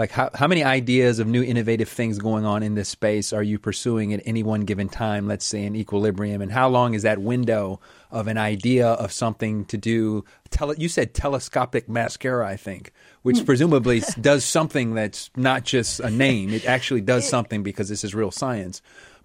Like, 0.00 0.12
how, 0.12 0.30
how 0.32 0.46
many 0.46 0.64
ideas 0.64 1.18
of 1.18 1.26
new 1.26 1.42
innovative 1.42 1.86
things 1.86 2.18
going 2.18 2.46
on 2.46 2.62
in 2.62 2.74
this 2.74 2.88
space 2.88 3.34
are 3.34 3.42
you 3.42 3.58
pursuing 3.58 4.14
at 4.14 4.22
any 4.24 4.42
one 4.42 4.62
given 4.62 4.88
time, 4.88 5.28
let's 5.28 5.44
say 5.44 5.62
in 5.62 5.76
equilibrium? 5.76 6.40
And 6.40 6.50
how 6.50 6.70
long 6.70 6.94
is 6.94 7.02
that 7.02 7.18
window 7.18 7.80
of 8.10 8.26
an 8.26 8.38
idea 8.38 8.86
of 8.88 9.12
something 9.12 9.66
to 9.66 9.76
do? 9.76 10.24
Tele, 10.48 10.74
you 10.78 10.88
said 10.88 11.12
telescopic 11.12 11.86
mascara, 11.86 12.48
I 12.48 12.56
think, 12.56 12.92
which 13.20 13.40
mm. 13.40 13.44
presumably 13.44 14.02
does 14.22 14.42
something 14.42 14.94
that's 14.94 15.28
not 15.36 15.64
just 15.64 16.00
a 16.00 16.10
name. 16.10 16.48
It 16.48 16.64
actually 16.64 17.02
does 17.02 17.28
something 17.28 17.62
because 17.62 17.90
this 17.90 18.02
is 18.02 18.14
real 18.14 18.30
science. 18.30 18.80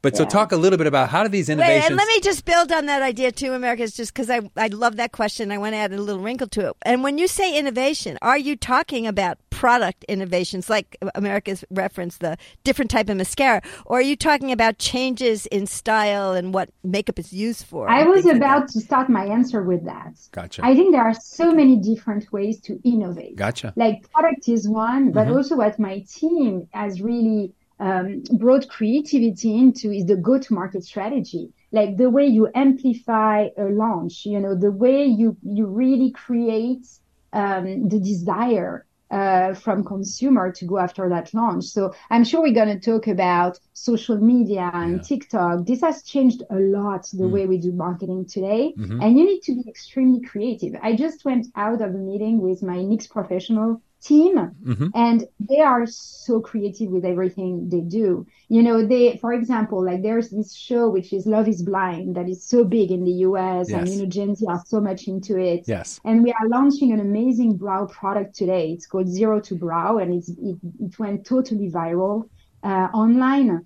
But 0.05 0.13
yeah. 0.13 0.17
so 0.19 0.25
talk 0.25 0.51
a 0.51 0.55
little 0.55 0.77
bit 0.77 0.85
about 0.85 1.09
how 1.09 1.23
do 1.23 1.29
these 1.29 1.49
innovations. 1.49 1.81
Wait, 1.81 1.87
and 1.87 1.95
let 1.95 2.07
me 2.07 2.19
just 2.19 2.45
build 2.45 2.71
on 2.71 2.85
that 2.85 3.01
idea 3.01 3.31
too, 3.31 3.53
America, 3.53 3.87
just 3.87 4.13
because 4.13 4.29
I, 4.29 4.41
I 4.55 4.67
love 4.67 4.97
that 4.97 5.13
question. 5.13 5.51
I 5.51 5.57
want 5.57 5.73
to 5.73 5.77
add 5.77 5.91
a 5.93 5.97
little 5.99 6.21
wrinkle 6.21 6.45
to 6.49 6.67
it. 6.69 6.75
And 6.83 7.01
when 7.01 7.17
you 7.17 7.27
say 7.27 7.57
innovation, 7.57 8.19
are 8.21 8.37
you 8.37 8.55
talking 8.55 9.07
about 9.07 9.39
product 9.49 10.03
innovations 10.03 10.69
like 10.69 10.95
Americus' 11.15 11.65
reference, 11.71 12.17
the 12.17 12.37
different 12.63 12.91
type 12.91 13.09
of 13.09 13.17
mascara, 13.17 13.63
or 13.87 13.97
are 13.97 14.01
you 14.03 14.15
talking 14.15 14.51
about 14.51 14.77
changes 14.77 15.47
in 15.47 15.65
style 15.65 16.33
and 16.33 16.53
what 16.53 16.69
makeup 16.83 17.17
is 17.17 17.33
used 17.33 17.65
for? 17.65 17.89
I 17.89 18.03
was 18.03 18.27
about 18.27 18.59
like 18.61 18.67
to 18.73 18.81
start 18.81 19.09
my 19.09 19.25
answer 19.25 19.63
with 19.63 19.85
that. 19.85 20.13
Gotcha. 20.31 20.63
I 20.63 20.75
think 20.75 20.91
there 20.91 21.01
are 21.03 21.15
so 21.15 21.51
many 21.51 21.77
different 21.77 22.31
ways 22.31 22.61
to 22.61 22.79
innovate. 22.83 23.37
Gotcha. 23.37 23.73
Like 23.75 24.07
product 24.11 24.47
is 24.49 24.69
one, 24.69 25.13
but 25.13 25.25
mm-hmm. 25.25 25.37
also 25.37 25.55
what 25.55 25.79
my 25.79 26.05
team 26.07 26.67
has 26.73 27.01
really 27.01 27.55
um, 27.79 28.23
brought 28.37 28.69
creativity 28.69 29.57
into 29.57 29.91
is 29.91 30.05
the 30.05 30.15
go-to-market 30.15 30.83
strategy. 30.83 31.51
Like 31.71 31.97
the 31.97 32.09
way 32.09 32.25
you 32.25 32.49
amplify 32.55 33.49
a 33.57 33.65
launch, 33.65 34.25
you 34.25 34.39
know, 34.39 34.55
the 34.55 34.71
way 34.71 35.05
you 35.05 35.35
you 35.43 35.65
really 35.65 36.11
create 36.11 36.87
um, 37.33 37.89
the 37.89 37.99
desire 37.99 38.85
uh, 39.11 39.53
from 39.53 39.83
consumer 39.83 40.51
to 40.51 40.65
go 40.65 40.77
after 40.77 41.07
that 41.09 41.33
launch. 41.33 41.65
So 41.65 41.93
I'm 42.09 42.23
sure 42.23 42.41
we're 42.41 42.53
going 42.53 42.79
to 42.79 42.79
talk 42.79 43.07
about 43.07 43.59
social 43.73 44.17
media 44.17 44.71
and 44.73 44.97
yeah. 44.97 45.01
TikTok. 45.03 45.65
This 45.65 45.81
has 45.81 46.03
changed 46.03 46.43
a 46.49 46.55
lot 46.55 47.07
the 47.13 47.23
mm. 47.23 47.31
way 47.31 47.45
we 47.45 47.57
do 47.57 47.71
marketing 47.71 48.25
today. 48.25 48.73
Mm-hmm. 48.77 49.01
And 49.01 49.17
you 49.17 49.25
need 49.25 49.41
to 49.41 49.55
be 49.55 49.69
extremely 49.69 50.21
creative. 50.21 50.73
I 50.81 50.95
just 50.95 51.23
went 51.23 51.47
out 51.55 51.81
of 51.81 51.93
a 51.93 51.97
meeting 51.97 52.41
with 52.41 52.63
my 52.63 52.77
NYX 52.77 53.09
professional 53.09 53.81
team 54.05 54.35
mm-hmm. 54.35 54.87
and 54.93 55.27
they 55.39 55.61
are 55.61 55.85
so 55.85 56.39
creative 56.39 56.89
with 56.89 57.05
everything 57.05 57.69
they 57.69 57.81
do. 57.81 58.25
You 58.49 58.61
know 58.61 58.85
they 58.85 59.17
for 59.17 59.33
example 59.33 59.83
like 59.83 60.01
there's 60.03 60.29
this 60.29 60.53
show 60.55 60.89
which 60.89 61.11
is 61.11 61.25
love 61.25 61.47
is 61.47 61.63
blind 61.63 62.15
that 62.15 62.29
is 62.29 62.43
so 62.43 62.63
big 62.63 62.91
in 62.91 63.03
the 63.03 63.11
us 63.11 63.69
yes. 63.69 63.79
and 63.79 63.89
you 63.89 63.97
know 63.99 64.05
gen 64.05 64.35
z 64.35 64.45
are 64.47 64.61
so 64.65 64.79
much 64.79 65.07
into 65.07 65.37
it. 65.37 65.63
Yes. 65.67 65.99
And 66.05 66.23
we 66.23 66.31
are 66.31 66.47
launching 66.47 66.91
an 66.91 66.99
amazing 66.99 67.57
brow 67.57 67.85
product 67.85 68.35
today. 68.35 68.71
It's 68.71 68.85
called 68.85 69.07
zero 69.07 69.39
to 69.41 69.55
brow 69.55 69.97
and 69.97 70.13
it's 70.13 70.29
it, 70.29 70.57
it 70.79 70.99
went 70.99 71.25
totally 71.25 71.69
viral 71.69 72.29
uh, 72.63 72.87
online. 72.93 73.65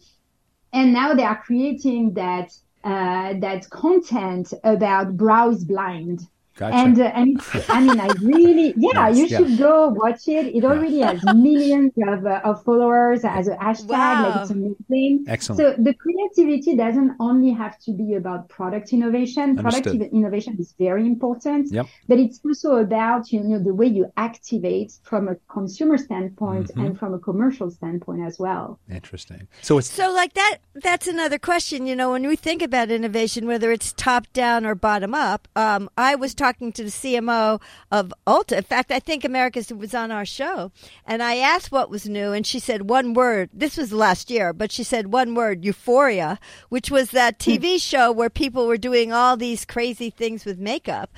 And 0.72 0.93
now 0.93 1.13
they 1.13 1.24
are 1.24 1.41
creating 1.41 2.13
that 2.13 2.51
uh, 2.84 3.34
that 3.39 3.69
content 3.69 4.53
about 4.63 5.17
brow 5.17 5.50
is 5.50 5.65
blind 5.65 6.22
Gotcha. 6.60 6.75
And 6.75 7.00
uh, 7.00 7.04
and 7.16 7.42
I 7.70 7.80
mean, 7.80 8.00
I 8.01 8.08
really, 8.22 8.74
yeah, 8.78 9.08
you 9.08 9.30
should 9.30 9.58
go 9.58 9.88
watch 9.88 10.28
it. 10.28 10.54
It 10.54 10.66
already 10.66 10.98
yeah. 10.98 11.13
has 11.13 11.24
millions 11.34 11.94
of, 12.06 12.25
uh, 12.25 12.42
of 12.44 12.62
followers 12.66 13.22
as 13.24 13.48
a 13.48 13.56
hashtag. 13.56 13.86
Wow. 13.86 14.30
Like 14.30 14.42
it's 14.42 14.51
amazing. 14.51 15.24
Excellent. 15.30 15.58
So 15.58 15.82
the 15.82 15.94
creativity 15.94 16.75
doesn't 16.75 17.16
only 17.22 17.51
have 17.51 17.80
to 17.86 17.94
be 17.94 18.16
about 18.16 18.50
product 18.50 18.92
innovation. 18.92 19.58
Understood. 19.58 19.86
Product 19.86 20.13
innovation 20.13 20.58
is 20.60 20.75
very 20.78 21.06
important, 21.06 21.72
yep. 21.72 21.88
but 22.10 22.20
it's 22.20 22.42
also 22.46 22.75
about 22.75 23.32
you 23.32 23.39
know 23.39 23.63
the 23.63 23.74
way 23.74 23.88
you 23.88 24.12
activate 24.18 24.92
from 25.04 25.30
a 25.30 25.36
consumer 25.48 25.98
standpoint 25.98 26.68
mm-hmm. 26.68 26.82
and 26.82 27.00
from 27.00 27.13
a 27.13 27.20
commercial 27.20 27.72
standpoint 27.72 28.22
as 28.28 28.38
well. 28.38 28.82
Interesting. 28.92 29.48
So 29.62 29.78
it's 29.78 29.89
so 29.89 30.12
like 30.12 30.34
that. 30.34 30.58
That's 30.75 31.08
another 31.08 31.39
question. 31.39 31.88
You 31.88 31.96
know, 31.96 32.12
when 32.12 32.28
we 32.28 32.36
think 32.36 32.62
about 32.62 32.92
innovation, 32.92 33.48
whether 33.48 33.72
it's 33.72 33.94
top 33.94 34.28
down 34.34 34.66
or 34.66 34.75
bottom 34.75 35.16
up, 35.16 35.48
um, 35.56 35.89
I 35.98 36.16
was 36.16 36.36
talking 36.36 36.49
talking 36.50 36.72
to 36.72 36.84
the 36.84 36.89
CMO 36.89 37.62
of 37.91 38.12
Ulta. 38.25 38.58
In 38.58 38.63
fact, 38.63 38.91
I 38.91 39.00
think 39.00 39.24
Americus 39.24 39.72
was 39.72 39.94
on 39.94 40.12
our 40.12 40.25
show, 40.25 40.72
and 41.06 41.22
I 41.22 41.38
asked 41.38 41.72
what 41.72 41.91
was 41.91 42.10
new, 42.10 42.32
and 42.32 42.46
she 42.46 42.60
said 42.60 42.89
one 42.89 43.13
word. 43.13 43.50
This 43.53 43.77
was 43.77 43.94
last 43.94 44.32
year, 44.32 44.51
but 44.51 44.72
she 44.72 44.84
said 44.84 45.13
one 45.13 45.36
word: 45.36 45.63
euphoria, 45.63 46.39
which 46.70 46.89
was 46.89 47.12
that 47.12 47.38
TV 47.39 47.75
mm. 47.75 47.82
show 47.82 48.12
where 48.12 48.32
people 48.32 48.65
were 48.65 48.77
doing 48.77 49.13
all 49.13 49.38
these 49.38 49.63
crazy 49.63 50.10
things 50.10 50.44
with 50.44 50.58
makeup. 50.58 51.12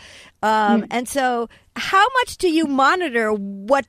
Um, 0.44 0.82
mm. 0.82 0.88
And 0.92 1.08
so, 1.08 1.48
how 1.78 2.06
much 2.20 2.38
do 2.38 2.50
you 2.50 2.66
monitor 2.66 3.32
what 3.32 3.86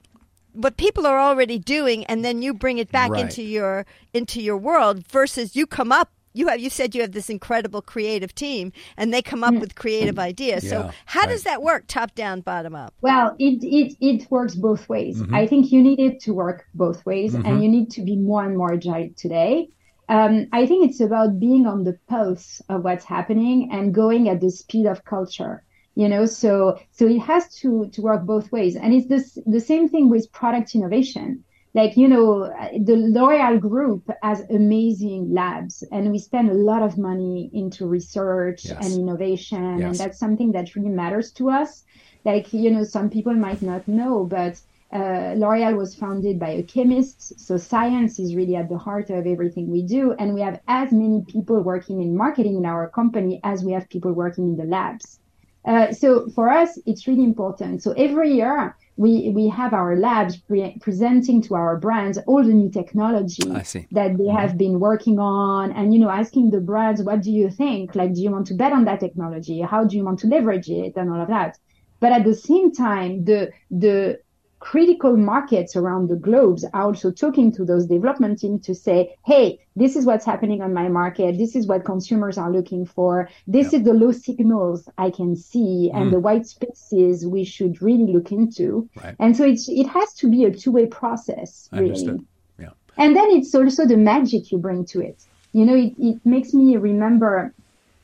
what 0.52 0.76
people 0.76 1.06
are 1.06 1.18
already 1.18 1.58
doing 1.58 2.04
and 2.04 2.22
then 2.22 2.42
you 2.42 2.52
bring 2.52 2.76
it 2.76 2.92
back 2.92 3.10
right. 3.10 3.22
into 3.22 3.42
your 3.42 3.86
into 4.12 4.40
your 4.40 4.56
world 4.56 5.04
versus 5.06 5.56
you 5.56 5.66
come 5.66 5.90
up 5.90 6.12
you 6.32 6.48
have 6.48 6.60
you 6.60 6.70
said 6.70 6.94
you 6.94 7.00
have 7.02 7.12
this 7.12 7.30
incredible 7.30 7.82
creative 7.82 8.34
team 8.34 8.72
and 8.96 9.12
they 9.12 9.22
come 9.22 9.44
up 9.44 9.54
mm. 9.54 9.60
with 9.60 9.74
creative 9.74 10.18
ideas. 10.18 10.64
Yeah, 10.64 10.70
so 10.70 10.90
how 11.06 11.20
right. 11.20 11.28
does 11.30 11.42
that 11.44 11.62
work 11.62 11.84
top 11.86 12.14
down 12.14 12.40
bottom 12.40 12.74
up? 12.74 12.94
Well, 13.00 13.36
it 13.38 13.62
it 13.62 13.96
it 14.00 14.30
works 14.30 14.54
both 14.54 14.88
ways. 14.88 15.20
Mm-hmm. 15.20 15.34
I 15.34 15.46
think 15.46 15.72
you 15.72 15.82
need 15.82 16.00
it 16.00 16.20
to 16.20 16.34
work 16.34 16.66
both 16.74 17.04
ways 17.04 17.34
mm-hmm. 17.34 17.46
and 17.46 17.62
you 17.62 17.68
need 17.68 17.90
to 17.92 18.02
be 18.02 18.16
more 18.16 18.44
and 18.44 18.56
more 18.56 18.72
agile 18.72 19.10
today. 19.16 19.68
Um, 20.08 20.46
I 20.52 20.66
think 20.66 20.90
it's 20.90 21.00
about 21.00 21.38
being 21.38 21.66
on 21.66 21.84
the 21.84 21.98
pulse 22.08 22.60
of 22.68 22.84
what's 22.84 23.04
happening 23.04 23.70
and 23.72 23.94
going 23.94 24.28
at 24.28 24.40
the 24.40 24.50
speed 24.50 24.86
of 24.86 25.04
culture. 25.04 25.62
You 25.94 26.08
know, 26.08 26.24
so 26.24 26.78
so 26.90 27.06
it 27.06 27.20
has 27.20 27.54
to 27.56 27.88
to 27.92 28.02
work 28.02 28.24
both 28.24 28.50
ways. 28.50 28.76
And 28.76 28.94
it's 28.94 29.08
this 29.08 29.38
the 29.46 29.60
same 29.60 29.88
thing 29.88 30.08
with 30.08 30.32
product 30.32 30.74
innovation 30.74 31.44
like 31.74 31.96
you 31.96 32.08
know 32.08 32.44
the 32.84 32.96
l'oreal 32.96 33.58
group 33.58 34.10
has 34.22 34.40
amazing 34.50 35.32
labs 35.32 35.82
and 35.90 36.10
we 36.10 36.18
spend 36.18 36.50
a 36.50 36.54
lot 36.54 36.82
of 36.82 36.98
money 36.98 37.50
into 37.52 37.86
research 37.86 38.66
yes. 38.66 38.84
and 38.84 39.00
innovation 39.00 39.78
yes. 39.78 39.86
and 39.86 39.94
that's 39.96 40.18
something 40.18 40.52
that 40.52 40.74
really 40.74 40.88
matters 40.88 41.30
to 41.32 41.50
us 41.50 41.84
like 42.24 42.52
you 42.52 42.70
know 42.70 42.84
some 42.84 43.08
people 43.08 43.34
might 43.34 43.62
not 43.62 43.86
know 43.88 44.24
but 44.24 44.60
uh, 44.92 45.32
L'Oreal 45.38 45.74
was 45.74 45.94
founded 45.94 46.38
by 46.38 46.50
a 46.50 46.62
chemist, 46.62 47.40
so 47.40 47.56
science 47.56 48.18
is 48.18 48.36
really 48.36 48.56
at 48.56 48.68
the 48.68 48.76
heart 48.76 49.08
of 49.08 49.26
everything 49.26 49.70
we 49.70 49.82
do, 49.82 50.12
and 50.18 50.34
we 50.34 50.42
have 50.42 50.60
as 50.68 50.92
many 50.92 51.24
people 51.26 51.62
working 51.62 52.02
in 52.02 52.14
marketing 52.14 52.56
in 52.56 52.66
our 52.66 52.90
company 52.90 53.40
as 53.42 53.64
we 53.64 53.72
have 53.72 53.88
people 53.88 54.12
working 54.12 54.48
in 54.48 54.56
the 54.58 54.64
labs. 54.64 55.18
Uh, 55.64 55.92
so 55.92 56.28
for 56.34 56.50
us, 56.50 56.78
it's 56.84 57.06
really 57.06 57.24
important. 57.24 57.82
So 57.82 57.92
every 57.92 58.34
year 58.34 58.76
we 58.96 59.30
we 59.30 59.48
have 59.48 59.72
our 59.72 59.96
labs 59.96 60.36
pre- 60.36 60.76
presenting 60.80 61.40
to 61.42 61.54
our 61.54 61.76
brands 61.78 62.18
all 62.26 62.42
the 62.44 62.52
new 62.52 62.70
technology 62.70 63.42
that 63.90 64.18
they 64.18 64.24
mm-hmm. 64.24 64.36
have 64.36 64.58
been 64.58 64.78
working 64.80 65.18
on 65.18 65.72
and 65.72 65.94
you 65.94 66.00
know 66.00 66.10
asking 66.10 66.50
the 66.50 66.60
brands 66.60 67.02
what 67.02 67.22
do 67.22 67.30
you 67.32 67.50
think? 67.50 67.94
Like 67.94 68.14
do 68.14 68.20
you 68.20 68.30
want 68.30 68.46
to 68.48 68.54
bet 68.54 68.72
on 68.72 68.84
that 68.84 69.00
technology? 69.00 69.60
How 69.60 69.84
do 69.84 69.96
you 69.96 70.04
want 70.04 70.18
to 70.20 70.26
leverage 70.26 70.68
it? 70.68 70.92
and 70.96 71.10
all 71.10 71.20
of 71.20 71.28
that. 71.28 71.58
But 72.00 72.12
at 72.12 72.24
the 72.24 72.34
same 72.34 72.72
time 72.72 73.24
the 73.24 73.50
the 73.70 74.20
critical 74.62 75.16
markets 75.16 75.74
around 75.74 76.08
the 76.08 76.14
globes 76.14 76.64
are 76.72 76.82
also 76.82 77.10
talking 77.10 77.50
to 77.50 77.64
those 77.64 77.84
development 77.86 78.38
teams 78.38 78.64
to 78.64 78.76
say, 78.76 79.12
hey, 79.26 79.58
this 79.74 79.96
is 79.96 80.06
what's 80.06 80.24
happening 80.24 80.62
on 80.62 80.72
my 80.72 80.88
market. 80.88 81.36
This 81.36 81.56
is 81.56 81.66
what 81.66 81.84
consumers 81.84 82.38
are 82.38 82.48
looking 82.48 82.86
for. 82.86 83.28
This 83.48 83.72
is 83.72 83.82
the 83.82 83.92
low 83.92 84.12
signals 84.12 84.88
I 84.96 85.10
can 85.10 85.34
see 85.34 85.90
and 85.92 86.04
mm. 86.04 86.10
the 86.12 86.20
white 86.20 86.46
spaces 86.46 87.26
we 87.26 87.42
should 87.42 87.82
really 87.82 88.12
look 88.12 88.30
into. 88.30 88.88
Right. 89.02 89.16
And 89.18 89.36
so 89.36 89.44
it's, 89.44 89.68
it 89.68 89.88
has 89.88 90.14
to 90.14 90.30
be 90.30 90.44
a 90.44 90.52
two 90.52 90.70
way 90.70 90.86
process, 90.86 91.68
really. 91.72 92.20
Yeah. 92.60 92.70
And 92.96 93.16
then 93.16 93.30
it's 93.30 93.52
also 93.56 93.84
the 93.84 93.96
magic 93.96 94.52
you 94.52 94.58
bring 94.58 94.84
to 94.86 95.00
it. 95.00 95.24
You 95.52 95.64
know, 95.64 95.74
it, 95.74 95.94
it 95.98 96.24
makes 96.24 96.54
me 96.54 96.76
remember 96.76 97.52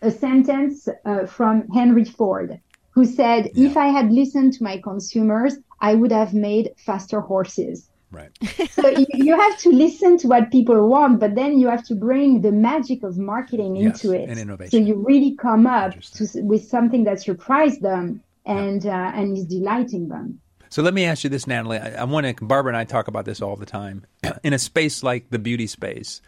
a 0.03 0.11
sentence 0.11 0.88
uh, 1.05 1.27
from 1.27 1.69
Henry 1.69 2.05
Ford 2.05 2.61
who 2.99 3.05
said, 3.05 3.52
yeah. 3.55 3.69
if 3.69 3.76
I 3.76 3.87
had 3.87 4.11
listened 4.11 4.55
to 4.55 4.64
my 4.64 4.76
consumers, 4.78 5.55
I 5.81 5.95
would 5.95 6.11
have 6.11 6.35
made 6.35 6.73
faster 6.76 7.21
horses. 7.21 7.88
Right. 8.11 8.31
so 8.71 8.93
you 9.14 9.38
have 9.38 9.57
to 9.59 9.71
listen 9.71 10.19
to 10.19 10.26
what 10.26 10.50
people 10.50 10.88
want, 10.88 11.21
but 11.21 11.37
then 11.37 11.61
you 11.61 11.69
have 11.69 11.85
to 11.87 11.95
bring 11.95 12.40
the 12.40 12.50
magic 12.50 13.05
of 13.05 13.17
marketing 13.17 13.76
yes, 13.76 14.02
into 14.02 14.17
it. 14.17 14.28
And 14.28 14.37
innovation. 14.37 14.71
So 14.73 14.78
you 14.78 14.97
really 14.97 15.37
come 15.37 15.64
up 15.64 15.93
to, 16.17 16.26
with 16.43 16.64
something 16.64 17.05
that 17.05 17.21
surprised 17.21 17.83
them 17.83 18.21
and 18.45 18.83
yeah. 18.83 19.11
uh, 19.11 19.12
and 19.12 19.37
is 19.38 19.45
delighting 19.45 20.09
them. 20.09 20.40
So 20.69 20.83
let 20.83 20.93
me 20.93 21.05
ask 21.05 21.23
you 21.23 21.31
this, 21.31 21.47
Nathalie. 21.47 21.78
I, 21.78 22.00
I 22.00 22.05
want 22.05 22.26
to. 22.26 22.45
Barbara 22.45 22.71
and 22.71 22.76
I 22.76 22.83
talk 22.83 23.07
about 23.07 23.26
this 23.26 23.40
all 23.40 23.55
the 23.55 23.67
time. 23.67 24.07
In 24.43 24.52
a 24.52 24.59
space 24.59 25.05
like 25.05 25.31
the 25.31 25.38
beauty 25.38 25.69
space, 25.69 26.21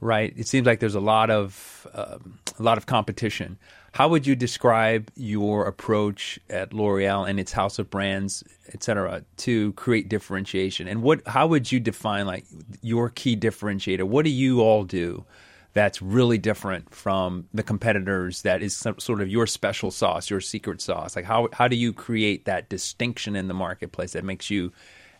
right? 0.00 0.34
It 0.36 0.48
seems 0.48 0.66
like 0.66 0.80
there's 0.80 0.96
a 0.96 1.06
lot 1.14 1.30
of 1.30 1.86
um, 1.94 2.40
a 2.58 2.62
lot 2.64 2.78
of 2.78 2.86
competition. 2.86 3.58
How 3.92 4.08
would 4.08 4.26
you 4.26 4.36
describe 4.36 5.10
your 5.16 5.66
approach 5.66 6.38
at 6.48 6.72
L'Oreal 6.72 7.28
and 7.28 7.40
its 7.40 7.52
house 7.52 7.78
of 7.78 7.90
brands, 7.90 8.44
et 8.72 8.84
cetera, 8.84 9.24
to 9.38 9.72
create 9.72 10.08
differentiation? 10.08 10.86
And 10.86 11.02
what 11.02 11.26
how 11.26 11.48
would 11.48 11.72
you 11.72 11.80
define 11.80 12.26
like 12.26 12.44
your 12.82 13.10
key 13.10 13.36
differentiator? 13.36 14.04
What 14.04 14.24
do 14.24 14.30
you 14.30 14.60
all 14.60 14.84
do 14.84 15.24
that's 15.72 16.00
really 16.00 16.38
different 16.38 16.94
from 16.94 17.46
the 17.54 17.62
competitors 17.62 18.42
that 18.42 18.62
is 18.62 18.76
some, 18.76 18.98
sort 18.98 19.20
of 19.20 19.28
your 19.28 19.46
special 19.46 19.90
sauce, 19.90 20.30
your 20.30 20.40
secret 20.40 20.80
sauce? 20.80 21.16
Like 21.16 21.24
how 21.24 21.48
how 21.52 21.66
do 21.66 21.76
you 21.76 21.92
create 21.92 22.44
that 22.44 22.68
distinction 22.68 23.34
in 23.34 23.48
the 23.48 23.54
marketplace 23.54 24.12
that 24.12 24.24
makes 24.24 24.50
you 24.50 24.72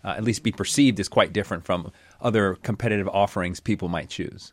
uh, 0.04 0.14
at 0.16 0.22
least 0.22 0.44
be 0.44 0.52
perceived 0.52 1.00
as 1.00 1.08
quite 1.08 1.32
different 1.32 1.64
from 1.64 1.90
other 2.20 2.54
competitive 2.62 3.08
offerings 3.08 3.58
people 3.58 3.88
might 3.88 4.10
choose? 4.10 4.52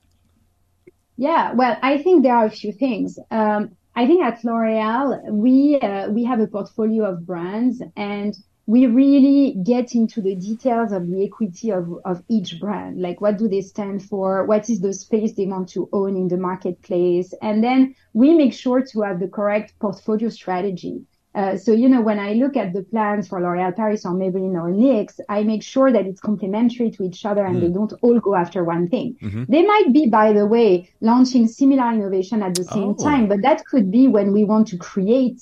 Yeah, 1.18 1.54
well, 1.54 1.78
I 1.82 1.98
think 2.00 2.24
there 2.24 2.36
are 2.36 2.46
a 2.46 2.52
few 2.52 2.72
things. 2.72 3.18
Um, 3.32 3.76
I 3.98 4.06
think 4.06 4.24
at 4.24 4.44
L'Oreal, 4.44 5.24
we, 5.32 5.80
uh, 5.80 6.12
we 6.12 6.24
have 6.24 6.40
a 6.40 6.46
portfolio 6.46 7.06
of 7.06 7.26
brands 7.26 7.82
and 7.96 8.38
we 8.68 8.86
really 8.86 9.58
get 9.64 9.96
into 9.96 10.22
the 10.22 10.36
details 10.36 10.92
of 10.92 11.10
the 11.10 11.26
equity 11.26 11.72
of, 11.72 11.92
of 12.06 12.22
each 12.30 12.60
brand. 12.60 13.02
Like 13.02 13.22
what 13.22 13.40
do 13.40 13.48
they 13.48 13.62
stand 13.62 14.04
for? 14.04 14.46
What 14.46 14.70
is 14.70 14.82
the 14.82 14.94
space 14.94 15.34
they 15.34 15.48
want 15.48 15.70
to 15.70 15.90
own 15.92 16.16
in 16.16 16.28
the 16.28 16.38
marketplace? 16.38 17.34
And 17.42 17.64
then 17.64 17.96
we 18.14 18.36
make 18.36 18.54
sure 18.54 18.84
to 18.84 19.02
have 19.02 19.20
the 19.20 19.30
correct 19.30 19.74
portfolio 19.80 20.30
strategy. 20.30 21.02
Uh, 21.38 21.56
so, 21.56 21.72
you 21.72 21.88
know, 21.88 22.02
when 22.02 22.18
I 22.18 22.34
look 22.34 22.58
at 22.58 22.74
the 22.74 22.82
plans 22.82 23.28
for 23.28 23.40
L'Oréal 23.40 23.76
Paris 23.76 24.08
or 24.08 24.14
Maybelline 24.14 24.60
or 24.60 24.72
NYX, 24.72 25.20
I 25.30 25.44
make 25.44 25.62
sure 25.62 25.92
that 25.92 26.08
it's 26.08 26.20
complementary 26.20 26.90
to 26.90 27.04
each 27.04 27.26
other 27.26 27.46
and 27.46 27.58
mm. 27.58 27.62
they 27.62 27.70
don't 27.70 27.94
all 28.02 28.20
go 28.20 28.34
after 28.34 28.64
one 28.64 28.88
thing. 28.88 29.16
Mm-hmm. 29.22 29.44
They 29.48 29.64
might 29.64 29.94
be, 29.94 30.08
by 30.08 30.34
the 30.34 30.48
way, 30.48 30.90
launching 31.00 31.48
similar 31.48 31.92
innovation 31.94 32.42
at 32.42 32.56
the 32.56 32.64
same 32.64 32.96
oh. 32.98 33.04
time, 33.04 33.28
but 33.28 33.44
that 33.44 33.64
could 33.66 33.92
be 33.92 34.08
when 34.08 34.34
we 34.34 34.46
want 34.46 34.68
to 34.70 34.78
create 34.78 35.40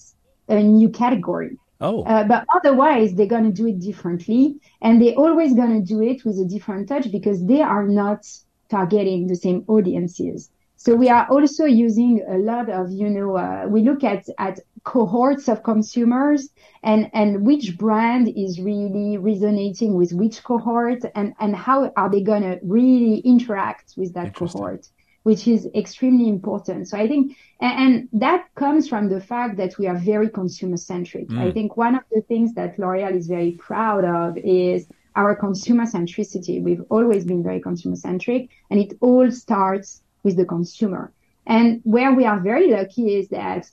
a 0.49 0.61
new 0.61 0.89
category. 0.89 1.57
Oh. 1.79 2.03
Uh, 2.03 2.25
but 2.25 2.45
otherwise, 2.53 3.15
they're 3.15 3.25
going 3.25 3.45
to 3.45 3.51
do 3.53 3.67
it 3.67 3.79
differently. 3.79 4.59
And 4.81 5.01
they're 5.01 5.15
always 5.15 5.53
going 5.53 5.79
to 5.79 5.87
do 5.87 6.01
it 6.01 6.25
with 6.25 6.37
a 6.39 6.45
different 6.45 6.89
touch 6.89 7.09
because 7.09 7.45
they 7.45 7.61
are 7.61 7.87
not 7.87 8.27
targeting 8.69 9.27
the 9.27 9.35
same 9.37 9.63
audiences. 9.69 10.49
So 10.85 10.93
we 10.93 11.09
are 11.09 11.27
also 11.31 11.65
using 11.65 12.23
a 12.29 12.37
lot 12.37 12.69
of, 12.69 12.91
you 12.91 13.09
know, 13.09 13.35
uh, 13.35 13.65
we 13.67 13.81
look 13.81 14.03
at, 14.03 14.29
at 14.37 14.59
cohorts 14.83 15.49
of 15.49 15.63
consumers 15.63 16.49
and, 16.83 17.09
and 17.11 17.43
which 17.43 17.75
brand 17.75 18.31
is 18.35 18.59
really 18.59 19.17
resonating 19.17 19.95
with 19.95 20.13
which 20.13 20.43
cohort 20.43 20.99
and, 21.15 21.33
and 21.39 21.55
how 21.55 21.91
are 21.97 22.07
they 22.07 22.21
going 22.21 22.43
to 22.43 22.59
really 22.61 23.17
interact 23.21 23.95
with 23.97 24.13
that 24.13 24.35
cohort 24.35 24.87
which 25.23 25.47
is 25.47 25.67
extremely 25.73 26.29
important. 26.29 26.87
So 26.87 26.99
I 26.99 27.07
think, 27.07 27.35
and, 27.59 28.07
that 28.13 28.45
comes 28.53 28.87
from 28.87 29.09
the 29.09 29.19
fact 29.19 29.57
that 29.57 29.79
we 29.79 29.87
are 29.87 29.97
very 29.97 30.29
consumer 30.29 30.77
centric. 30.77 31.29
Mm. 31.29 31.39
I 31.39 31.51
think 31.51 31.77
one 31.77 31.95
of 31.95 32.03
the 32.11 32.21
things 32.21 32.53
that 32.53 32.77
L'Oreal 32.77 33.15
is 33.15 33.25
very 33.25 33.53
proud 33.53 34.05
of 34.05 34.37
is 34.37 34.87
our 35.15 35.35
consumer 35.35 35.85
centricity. 35.85 36.61
We've 36.61 36.83
always 36.91 37.25
been 37.25 37.41
very 37.41 37.59
consumer 37.59 37.95
centric 37.95 38.51
and 38.69 38.79
it 38.79 38.93
all 39.01 39.31
starts 39.31 40.03
with 40.25 40.35
the 40.35 40.45
consumer. 40.45 41.13
And 41.47 41.79
where 41.83 42.13
we 42.13 42.25
are 42.25 42.39
very 42.41 42.69
lucky 42.71 43.15
is 43.15 43.29
that 43.29 43.69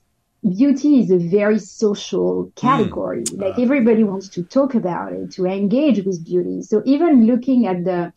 beauty 0.48 1.00
is 1.00 1.10
a 1.10 1.18
very 1.18 1.58
social 1.58 2.52
category. 2.54 3.24
Mm. 3.24 3.40
Like 3.40 3.58
everybody 3.58 4.04
wants 4.04 4.28
to 4.30 4.44
talk 4.44 4.74
about 4.74 5.12
it, 5.12 5.32
to 5.32 5.46
engage 5.46 6.04
with 6.04 6.24
beauty. 6.24 6.62
So 6.62 6.82
even 6.84 7.26
looking 7.26 7.66
at 7.66 7.84
the 7.84 8.12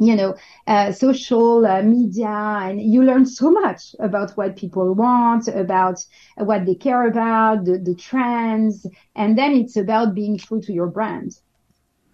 you 0.00 0.14
know, 0.14 0.36
uh, 0.68 0.92
social 0.92 1.66
uh, 1.66 1.82
media, 1.82 2.28
and 2.28 2.80
you 2.80 3.02
learn 3.02 3.26
so 3.26 3.50
much 3.50 3.96
about 3.98 4.30
what 4.36 4.54
people 4.56 4.94
want, 4.94 5.48
about 5.48 6.04
what 6.36 6.66
they 6.66 6.76
care 6.76 7.08
about, 7.08 7.64
the, 7.64 7.78
the 7.78 7.96
trends, 7.96 8.86
and 9.16 9.36
then 9.36 9.52
it's 9.52 9.76
about 9.76 10.14
being 10.14 10.38
true 10.38 10.60
to 10.60 10.72
your 10.72 10.86
brand. 10.86 11.32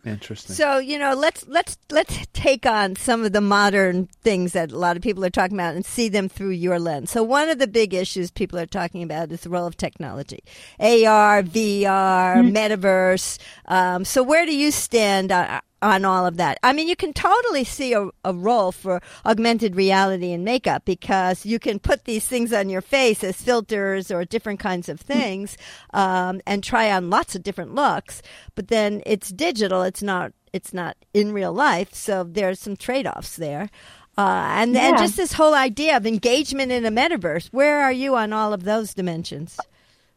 Interesting. 0.04 0.54
So 0.54 0.78
you 0.78 0.98
know, 0.98 1.14
let's 1.14 1.46
let's 1.48 1.78
let's 1.90 2.26
take 2.32 2.66
on 2.66 2.96
some 2.96 3.24
of 3.24 3.32
the 3.32 3.40
modern 3.40 4.06
things 4.22 4.52
that 4.52 4.70
a 4.70 4.78
lot 4.78 4.96
of 4.96 5.02
people 5.02 5.24
are 5.24 5.30
talking 5.30 5.56
about 5.56 5.74
and 5.74 5.84
see 5.84 6.08
them 6.08 6.28
through 6.28 6.50
your 6.50 6.78
lens. 6.78 7.10
So 7.10 7.22
one 7.22 7.48
of 7.48 7.58
the 7.58 7.66
big 7.66 7.94
issues 7.94 8.30
people 8.30 8.58
are 8.58 8.66
talking 8.66 9.02
about 9.02 9.32
is 9.32 9.40
the 9.40 9.50
role 9.50 9.66
of 9.66 9.76
technology, 9.76 10.44
AR, 10.78 11.42
VR, 11.42 12.36
mm-hmm. 12.36 12.54
metaverse. 12.54 13.38
Um, 13.66 14.04
so 14.04 14.22
where 14.22 14.44
do 14.44 14.54
you 14.54 14.70
stand? 14.70 15.32
Uh, 15.32 15.60
on 15.84 16.04
all 16.06 16.26
of 16.26 16.38
that. 16.38 16.58
I 16.62 16.72
mean, 16.72 16.88
you 16.88 16.96
can 16.96 17.12
totally 17.12 17.62
see 17.62 17.92
a, 17.92 18.08
a, 18.24 18.32
role 18.32 18.72
for 18.72 19.02
augmented 19.26 19.76
reality 19.76 20.32
in 20.32 20.42
makeup 20.42 20.86
because 20.86 21.44
you 21.44 21.58
can 21.58 21.78
put 21.78 22.04
these 22.04 22.26
things 22.26 22.54
on 22.54 22.70
your 22.70 22.80
face 22.80 23.22
as 23.22 23.40
filters 23.40 24.10
or 24.10 24.24
different 24.24 24.60
kinds 24.60 24.88
of 24.88 24.98
things 24.98 25.58
um, 25.92 26.40
and 26.46 26.64
try 26.64 26.90
on 26.90 27.10
lots 27.10 27.36
of 27.36 27.42
different 27.42 27.74
looks. 27.74 28.22
But 28.54 28.68
then 28.68 29.02
it's 29.04 29.28
digital; 29.28 29.82
it's 29.82 30.02
not 30.02 30.32
it's 30.54 30.72
not 30.72 30.96
in 31.12 31.32
real 31.32 31.52
life. 31.52 31.92
So 31.92 32.24
there's 32.24 32.60
some 32.60 32.76
trade 32.76 33.06
offs 33.06 33.36
there. 33.36 33.68
Uh, 34.16 34.46
and 34.56 34.74
yeah. 34.74 34.88
and 34.88 34.98
just 34.98 35.18
this 35.18 35.34
whole 35.34 35.54
idea 35.54 35.96
of 35.98 36.06
engagement 36.06 36.72
in 36.72 36.86
a 36.86 36.90
metaverse. 36.90 37.48
Where 37.48 37.80
are 37.80 37.92
you 37.92 38.16
on 38.16 38.32
all 38.32 38.54
of 38.54 38.64
those 38.64 38.94
dimensions? 38.94 39.60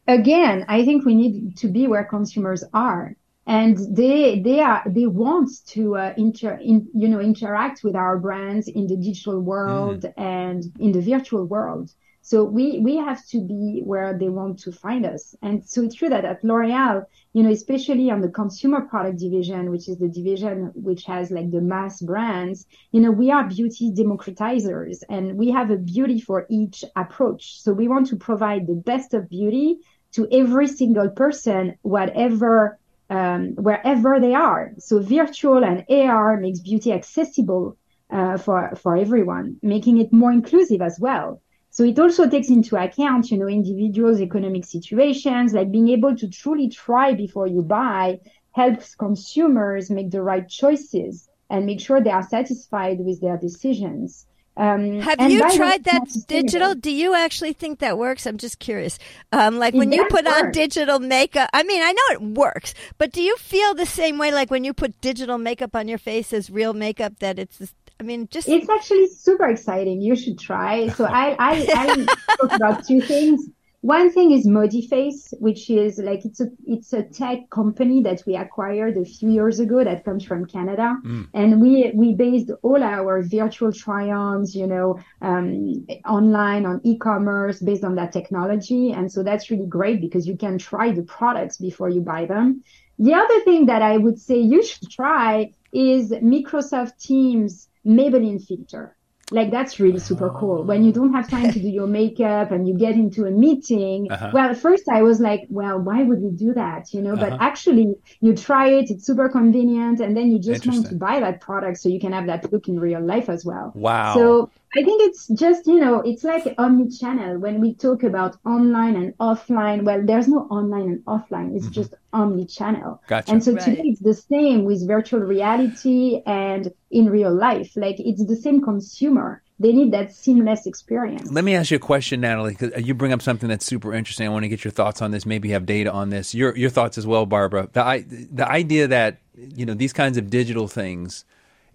Again, 0.08 0.66
I 0.70 0.86
think 0.86 1.04
we 1.04 1.14
need 1.14 1.58
to 1.58 1.68
be 1.68 1.88
where 1.88 2.06
consumers 2.06 2.64
are 2.74 3.18
and 3.48 3.78
they 3.96 4.42
they 4.42 4.60
are 4.60 4.84
they 4.86 5.08
want 5.08 5.50
to 5.66 5.96
uh, 5.96 6.14
inter 6.18 6.60
in, 6.62 6.86
you 6.94 7.08
know 7.08 7.22
interact 7.22 7.82
with 7.82 7.96
our 7.96 8.20
brands 8.20 8.68
in 8.68 8.88
the 8.88 8.98
digital 8.98 9.40
world 9.40 10.02
mm. 10.02 10.14
and 10.18 10.66
in 10.80 10.92
the 10.92 11.02
virtual 11.02 11.46
world. 11.46 11.90
So 12.22 12.44
we 12.44 12.80
we 12.80 12.98
have 12.98 13.26
to 13.28 13.40
be 13.40 13.82
where 13.86 14.18
they 14.20 14.28
want 14.28 14.60
to 14.60 14.74
find 14.74 15.06
us. 15.06 15.34
And 15.42 15.66
so 15.66 15.82
it's 15.84 15.96
true 15.96 16.10
that 16.10 16.26
at 16.26 16.44
l'oreal 16.44 17.06
you 17.32 17.42
know 17.42 17.50
especially 17.50 18.12
on 18.12 18.20
the 18.20 18.28
consumer 18.28 18.82
product 18.82 19.20
division 19.20 19.72
which 19.72 19.88
is 19.88 19.98
the 19.98 20.10
division 20.10 20.72
which 20.76 21.06
has 21.06 21.32
like 21.32 21.50
the 21.50 21.62
mass 21.62 22.02
brands 22.02 22.66
you 22.92 23.00
know 23.00 23.12
we 23.12 23.32
are 23.32 23.48
beauty 23.48 23.94
democratizers 23.94 25.04
and 25.10 25.38
we 25.38 25.52
have 25.52 25.72
a 25.72 25.78
beauty 25.78 26.20
for 26.20 26.46
each 26.50 26.84
approach. 26.98 27.62
So 27.62 27.72
we 27.72 27.88
want 27.88 28.08
to 28.08 28.18
provide 28.18 28.68
the 28.68 28.82
best 28.92 29.14
of 29.14 29.30
beauty 29.30 29.78
to 30.16 30.28
every 30.34 30.68
single 30.68 31.10
person 31.10 31.78
whatever 31.82 32.78
um, 33.10 33.54
wherever 33.56 34.20
they 34.20 34.34
are. 34.34 34.74
So 34.80 35.00
virtual 35.00 35.64
and 35.64 35.86
AR 35.90 36.38
makes 36.38 36.60
beauty 36.60 36.92
accessible 36.92 37.78
uh, 38.10 38.38
for 38.38 38.74
for 38.76 38.96
everyone, 38.96 39.58
making 39.62 39.98
it 39.98 40.14
more 40.14 40.32
inclusive 40.32 40.82
as 40.82 40.98
well. 41.00 41.42
So 41.70 41.84
it 41.84 42.00
also 42.00 42.28
takes 42.28 42.50
into 42.50 42.76
account, 42.76 43.30
you 43.30 43.38
know, 43.38 43.48
individuals' 43.48 44.22
economic 44.22 44.66
situations, 44.66 45.54
like 45.54 45.72
being 45.72 45.90
able 45.90 46.16
to 46.16 46.28
truly 46.30 46.70
try 46.70 47.14
before 47.14 47.48
you 47.48 47.62
buy 47.62 48.20
helps 48.52 48.96
consumers 48.96 49.92
make 49.92 50.10
the 50.10 50.24
right 50.24 50.48
choices 50.50 51.30
and 51.50 51.66
make 51.66 51.80
sure 51.80 52.02
they 52.02 52.10
are 52.10 52.24
satisfied 52.24 53.00
with 53.00 53.22
their 53.22 53.38
decisions. 53.38 54.26
Um, 54.58 55.00
Have 55.02 55.32
you 55.32 55.40
tried 55.56 55.84
that 55.84 56.08
digital? 56.28 56.74
Do 56.74 56.92
you 56.92 57.14
actually 57.14 57.54
think 57.54 57.80
that 57.80 57.98
works? 57.98 58.26
I'm 58.26 58.38
just 58.38 58.58
curious. 58.58 58.98
Um, 59.32 59.60
like 59.60 59.76
when 59.76 59.92
you 59.92 60.06
put 60.10 60.26
work. 60.26 60.36
on 60.36 60.52
digital 60.52 61.00
makeup, 61.00 61.50
I 61.54 61.62
mean, 61.62 61.82
I 61.84 61.92
know 61.92 62.02
it 62.14 62.22
works, 62.22 62.74
but 62.98 63.12
do 63.12 63.22
you 63.22 63.38
feel 63.38 63.76
the 63.76 63.86
same 63.86 64.18
way 64.18 64.32
like 64.32 64.50
when 64.50 64.64
you 64.64 64.74
put 64.74 65.00
digital 65.00 65.38
makeup 65.38 65.76
on 65.76 65.88
your 65.88 66.00
face 66.00 66.34
as 66.34 66.50
real 66.50 66.74
makeup 66.74 67.20
that 67.20 67.38
it's 67.38 67.74
I 68.00 68.04
mean, 68.04 68.28
just 68.30 68.48
it's 68.48 68.70
actually 68.70 69.08
super 69.08 69.46
exciting. 69.46 70.02
You 70.02 70.16
should 70.16 70.40
try. 70.40 70.88
So 70.90 71.06
I 71.06 71.36
I, 71.38 71.68
I 71.74 72.36
talk 72.38 72.52
about 72.54 72.86
two 72.88 73.02
things. 73.02 73.48
One 73.82 74.12
thing 74.12 74.32
is 74.32 74.48
Modiface, 74.48 75.34
which 75.40 75.70
is 75.70 76.00
like 76.00 76.26
it's 76.26 76.42
a 76.42 76.48
it's 76.66 76.94
a 76.94 77.04
tech 77.04 77.50
company 77.52 78.02
that 78.02 78.24
we 78.26 78.36
acquired 78.36 78.98
a 78.98 79.06
few 79.06 79.30
years 79.30 79.60
ago 79.60 79.84
that 79.84 80.04
comes 80.04 80.26
from 80.26 80.46
Canada, 80.46 80.98
mm. 81.06 81.28
and 81.36 81.62
we 81.62 81.92
we 81.94 82.16
based 82.16 82.50
all 82.64 82.82
our 82.82 83.22
virtual 83.22 83.72
try-ons, 83.72 84.56
you 84.56 84.66
know, 84.66 85.00
um, 85.22 85.86
online 86.06 86.66
on 86.66 86.82
e-commerce 86.84 87.60
based 87.60 87.84
on 87.84 87.94
that 87.96 88.12
technology, 88.12 88.92
and 88.92 89.12
so 89.12 89.22
that's 89.22 89.52
really 89.52 89.68
great 89.68 90.02
because 90.02 90.28
you 90.28 90.36
can 90.36 90.58
try 90.58 90.92
the 90.92 91.04
products 91.04 91.58
before 91.58 91.90
you 91.90 92.02
buy 92.02 92.26
them. 92.26 92.64
The 92.98 93.14
other 93.14 93.40
thing 93.42 93.68
that 93.68 93.84
I 93.84 93.98
would 93.98 94.20
say 94.20 94.40
you 94.40 94.64
should 94.64 94.90
try 94.90 95.52
is 95.72 96.10
Microsoft 96.10 96.98
Teams 96.98 97.70
Maybelline 97.86 98.44
filter 98.44 98.97
like 99.32 99.52
that's 99.52 99.80
really 99.80 100.00
super 100.00 100.30
cool. 100.30 100.64
When 100.64 100.84
you 100.84 100.94
don't 100.94 101.14
have 101.14 101.30
time 101.30 101.52
to 101.52 101.60
do 101.60 101.68
your 101.68 101.88
makeup 101.88 102.52
and 102.52 102.68
you 102.68 102.78
get 102.78 102.96
into 102.96 103.26
a 103.26 103.32
meeting 103.32 104.10
uh-huh. 104.10 104.32
well 104.34 104.50
at 104.50 104.58
first 104.58 104.88
i 104.88 105.02
was 105.02 105.20
like 105.20 105.42
well 105.50 105.80
why 105.80 106.04
would 106.04 106.22
we 106.22 106.32
do 106.32 106.54
that 106.54 106.94
you 106.94 107.02
know? 107.02 107.14
Uh-huh. 107.14 107.30
but 107.30 107.42
actually 107.42 107.96
you 108.22 108.36
try 108.36 108.70
it 108.70 108.90
it's 108.90 109.06
super 109.06 109.30
convenient 109.30 110.00
and 110.00 110.16
then 110.16 110.32
you 110.32 110.40
just 110.40 110.66
want 110.66 110.88
to 110.88 110.96
buy 110.96 111.20
that 111.20 111.42
product 111.42 111.80
so 111.80 111.90
you 111.90 112.00
can 112.00 112.14
have 112.14 112.28
that 112.28 112.52
look 112.52 112.68
in 112.68 112.80
real 112.80 113.02
life 113.02 113.30
as 113.30 113.46
well. 113.46 113.72
Wow. 113.76 114.14
So 114.14 114.50
I 114.76 114.84
think 114.84 115.02
it's 115.04 115.28
just, 115.28 115.66
you 115.66 115.80
know, 115.80 116.02
it's 116.02 116.24
like 116.24 116.54
omni-channel. 116.58 117.40
When 117.40 117.62
we 117.62 117.74
talk 117.74 118.04
about 118.04 118.38
online 118.46 118.96
and 118.96 119.18
offline, 119.18 119.84
well, 119.84 120.04
there's 120.04 120.28
no 120.28 120.40
online 120.50 120.90
and 120.90 121.06
offline. 121.06 121.56
It's 121.56 121.66
mm-hmm. 121.66 121.74
just 121.74 121.94
omni-channel. 122.12 123.02
Gotcha. 123.08 123.32
And 123.32 123.44
so 123.44 123.54
right. 123.54 123.64
today 123.64 123.84
it's 123.86 124.02
the 124.02 124.14
same 124.14 124.66
with 124.66 124.86
virtual 124.86 125.22
reality 125.22 126.22
and 126.26 126.74
in 126.92 127.10
real 127.10 127.34
life. 127.34 127.72
Like 127.76 127.96
it's 128.00 128.26
the 128.26 128.36
same 128.36 128.62
consumer. 128.62 129.42
They 129.60 129.72
need 129.72 129.92
that 129.94 130.14
seamless 130.14 130.68
experience. 130.68 131.32
Let 131.32 131.44
me 131.44 131.56
ask 131.56 131.72
you 131.72 131.78
a 131.78 131.80
question, 131.80 132.22
Nathalie, 132.22 132.56
because 132.60 132.86
you 132.86 132.94
bring 132.94 133.12
up 133.12 133.24
something 133.24 133.50
that's 133.50 133.66
super 133.66 133.94
interesting. 133.94 134.28
I 134.28 134.30
want 134.30 134.44
to 134.44 134.50
get 134.50 134.64
your 134.64 134.72
thoughts 134.72 135.02
on 135.02 135.10
this. 135.10 135.26
Maybe 135.26 135.50
have 135.50 135.66
data 135.66 135.92
on 135.92 136.12
this. 136.12 136.36
Your 136.36 136.56
your 136.56 136.70
thoughts 136.70 136.98
as 136.98 137.08
well, 137.08 137.26
Barbara. 137.26 137.68
The 137.74 138.28
the 138.32 138.48
idea 138.48 138.88
that 138.88 139.18
you 139.36 139.66
know 139.66 139.74
these 139.74 139.94
kinds 139.94 140.18
of 140.18 140.30
digital 140.30 140.68
things 140.68 141.26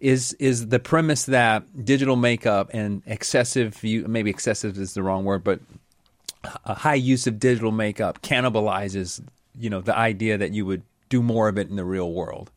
is 0.03 0.33
is 0.35 0.69
the 0.69 0.81
premise 0.81 1.27
that 1.27 1.85
digital 1.85 2.17
makeup 2.17 2.71
and 2.75 3.03
excessive 3.07 3.83
maybe 3.83 4.31
excessive 4.31 4.77
is 4.77 4.95
the 4.95 5.03
wrong 5.03 5.25
word, 5.25 5.45
but 5.45 5.61
a 6.65 6.75
high 6.75 6.95
use 6.95 7.29
of 7.29 7.39
digital 7.39 7.71
makeup 7.71 8.21
cannibalizes 8.21 9.25
you 9.57 9.71
know 9.71 9.81
the 9.81 9.97
idea 9.97 10.37
that 10.37 10.53
you 10.53 10.67
would 10.67 10.83
do 11.09 11.23
more 11.23 11.49
of 11.49 11.57
it 11.57 11.71
in 11.71 11.77
the 11.77 11.85
real 11.85 12.13
world. 12.13 12.51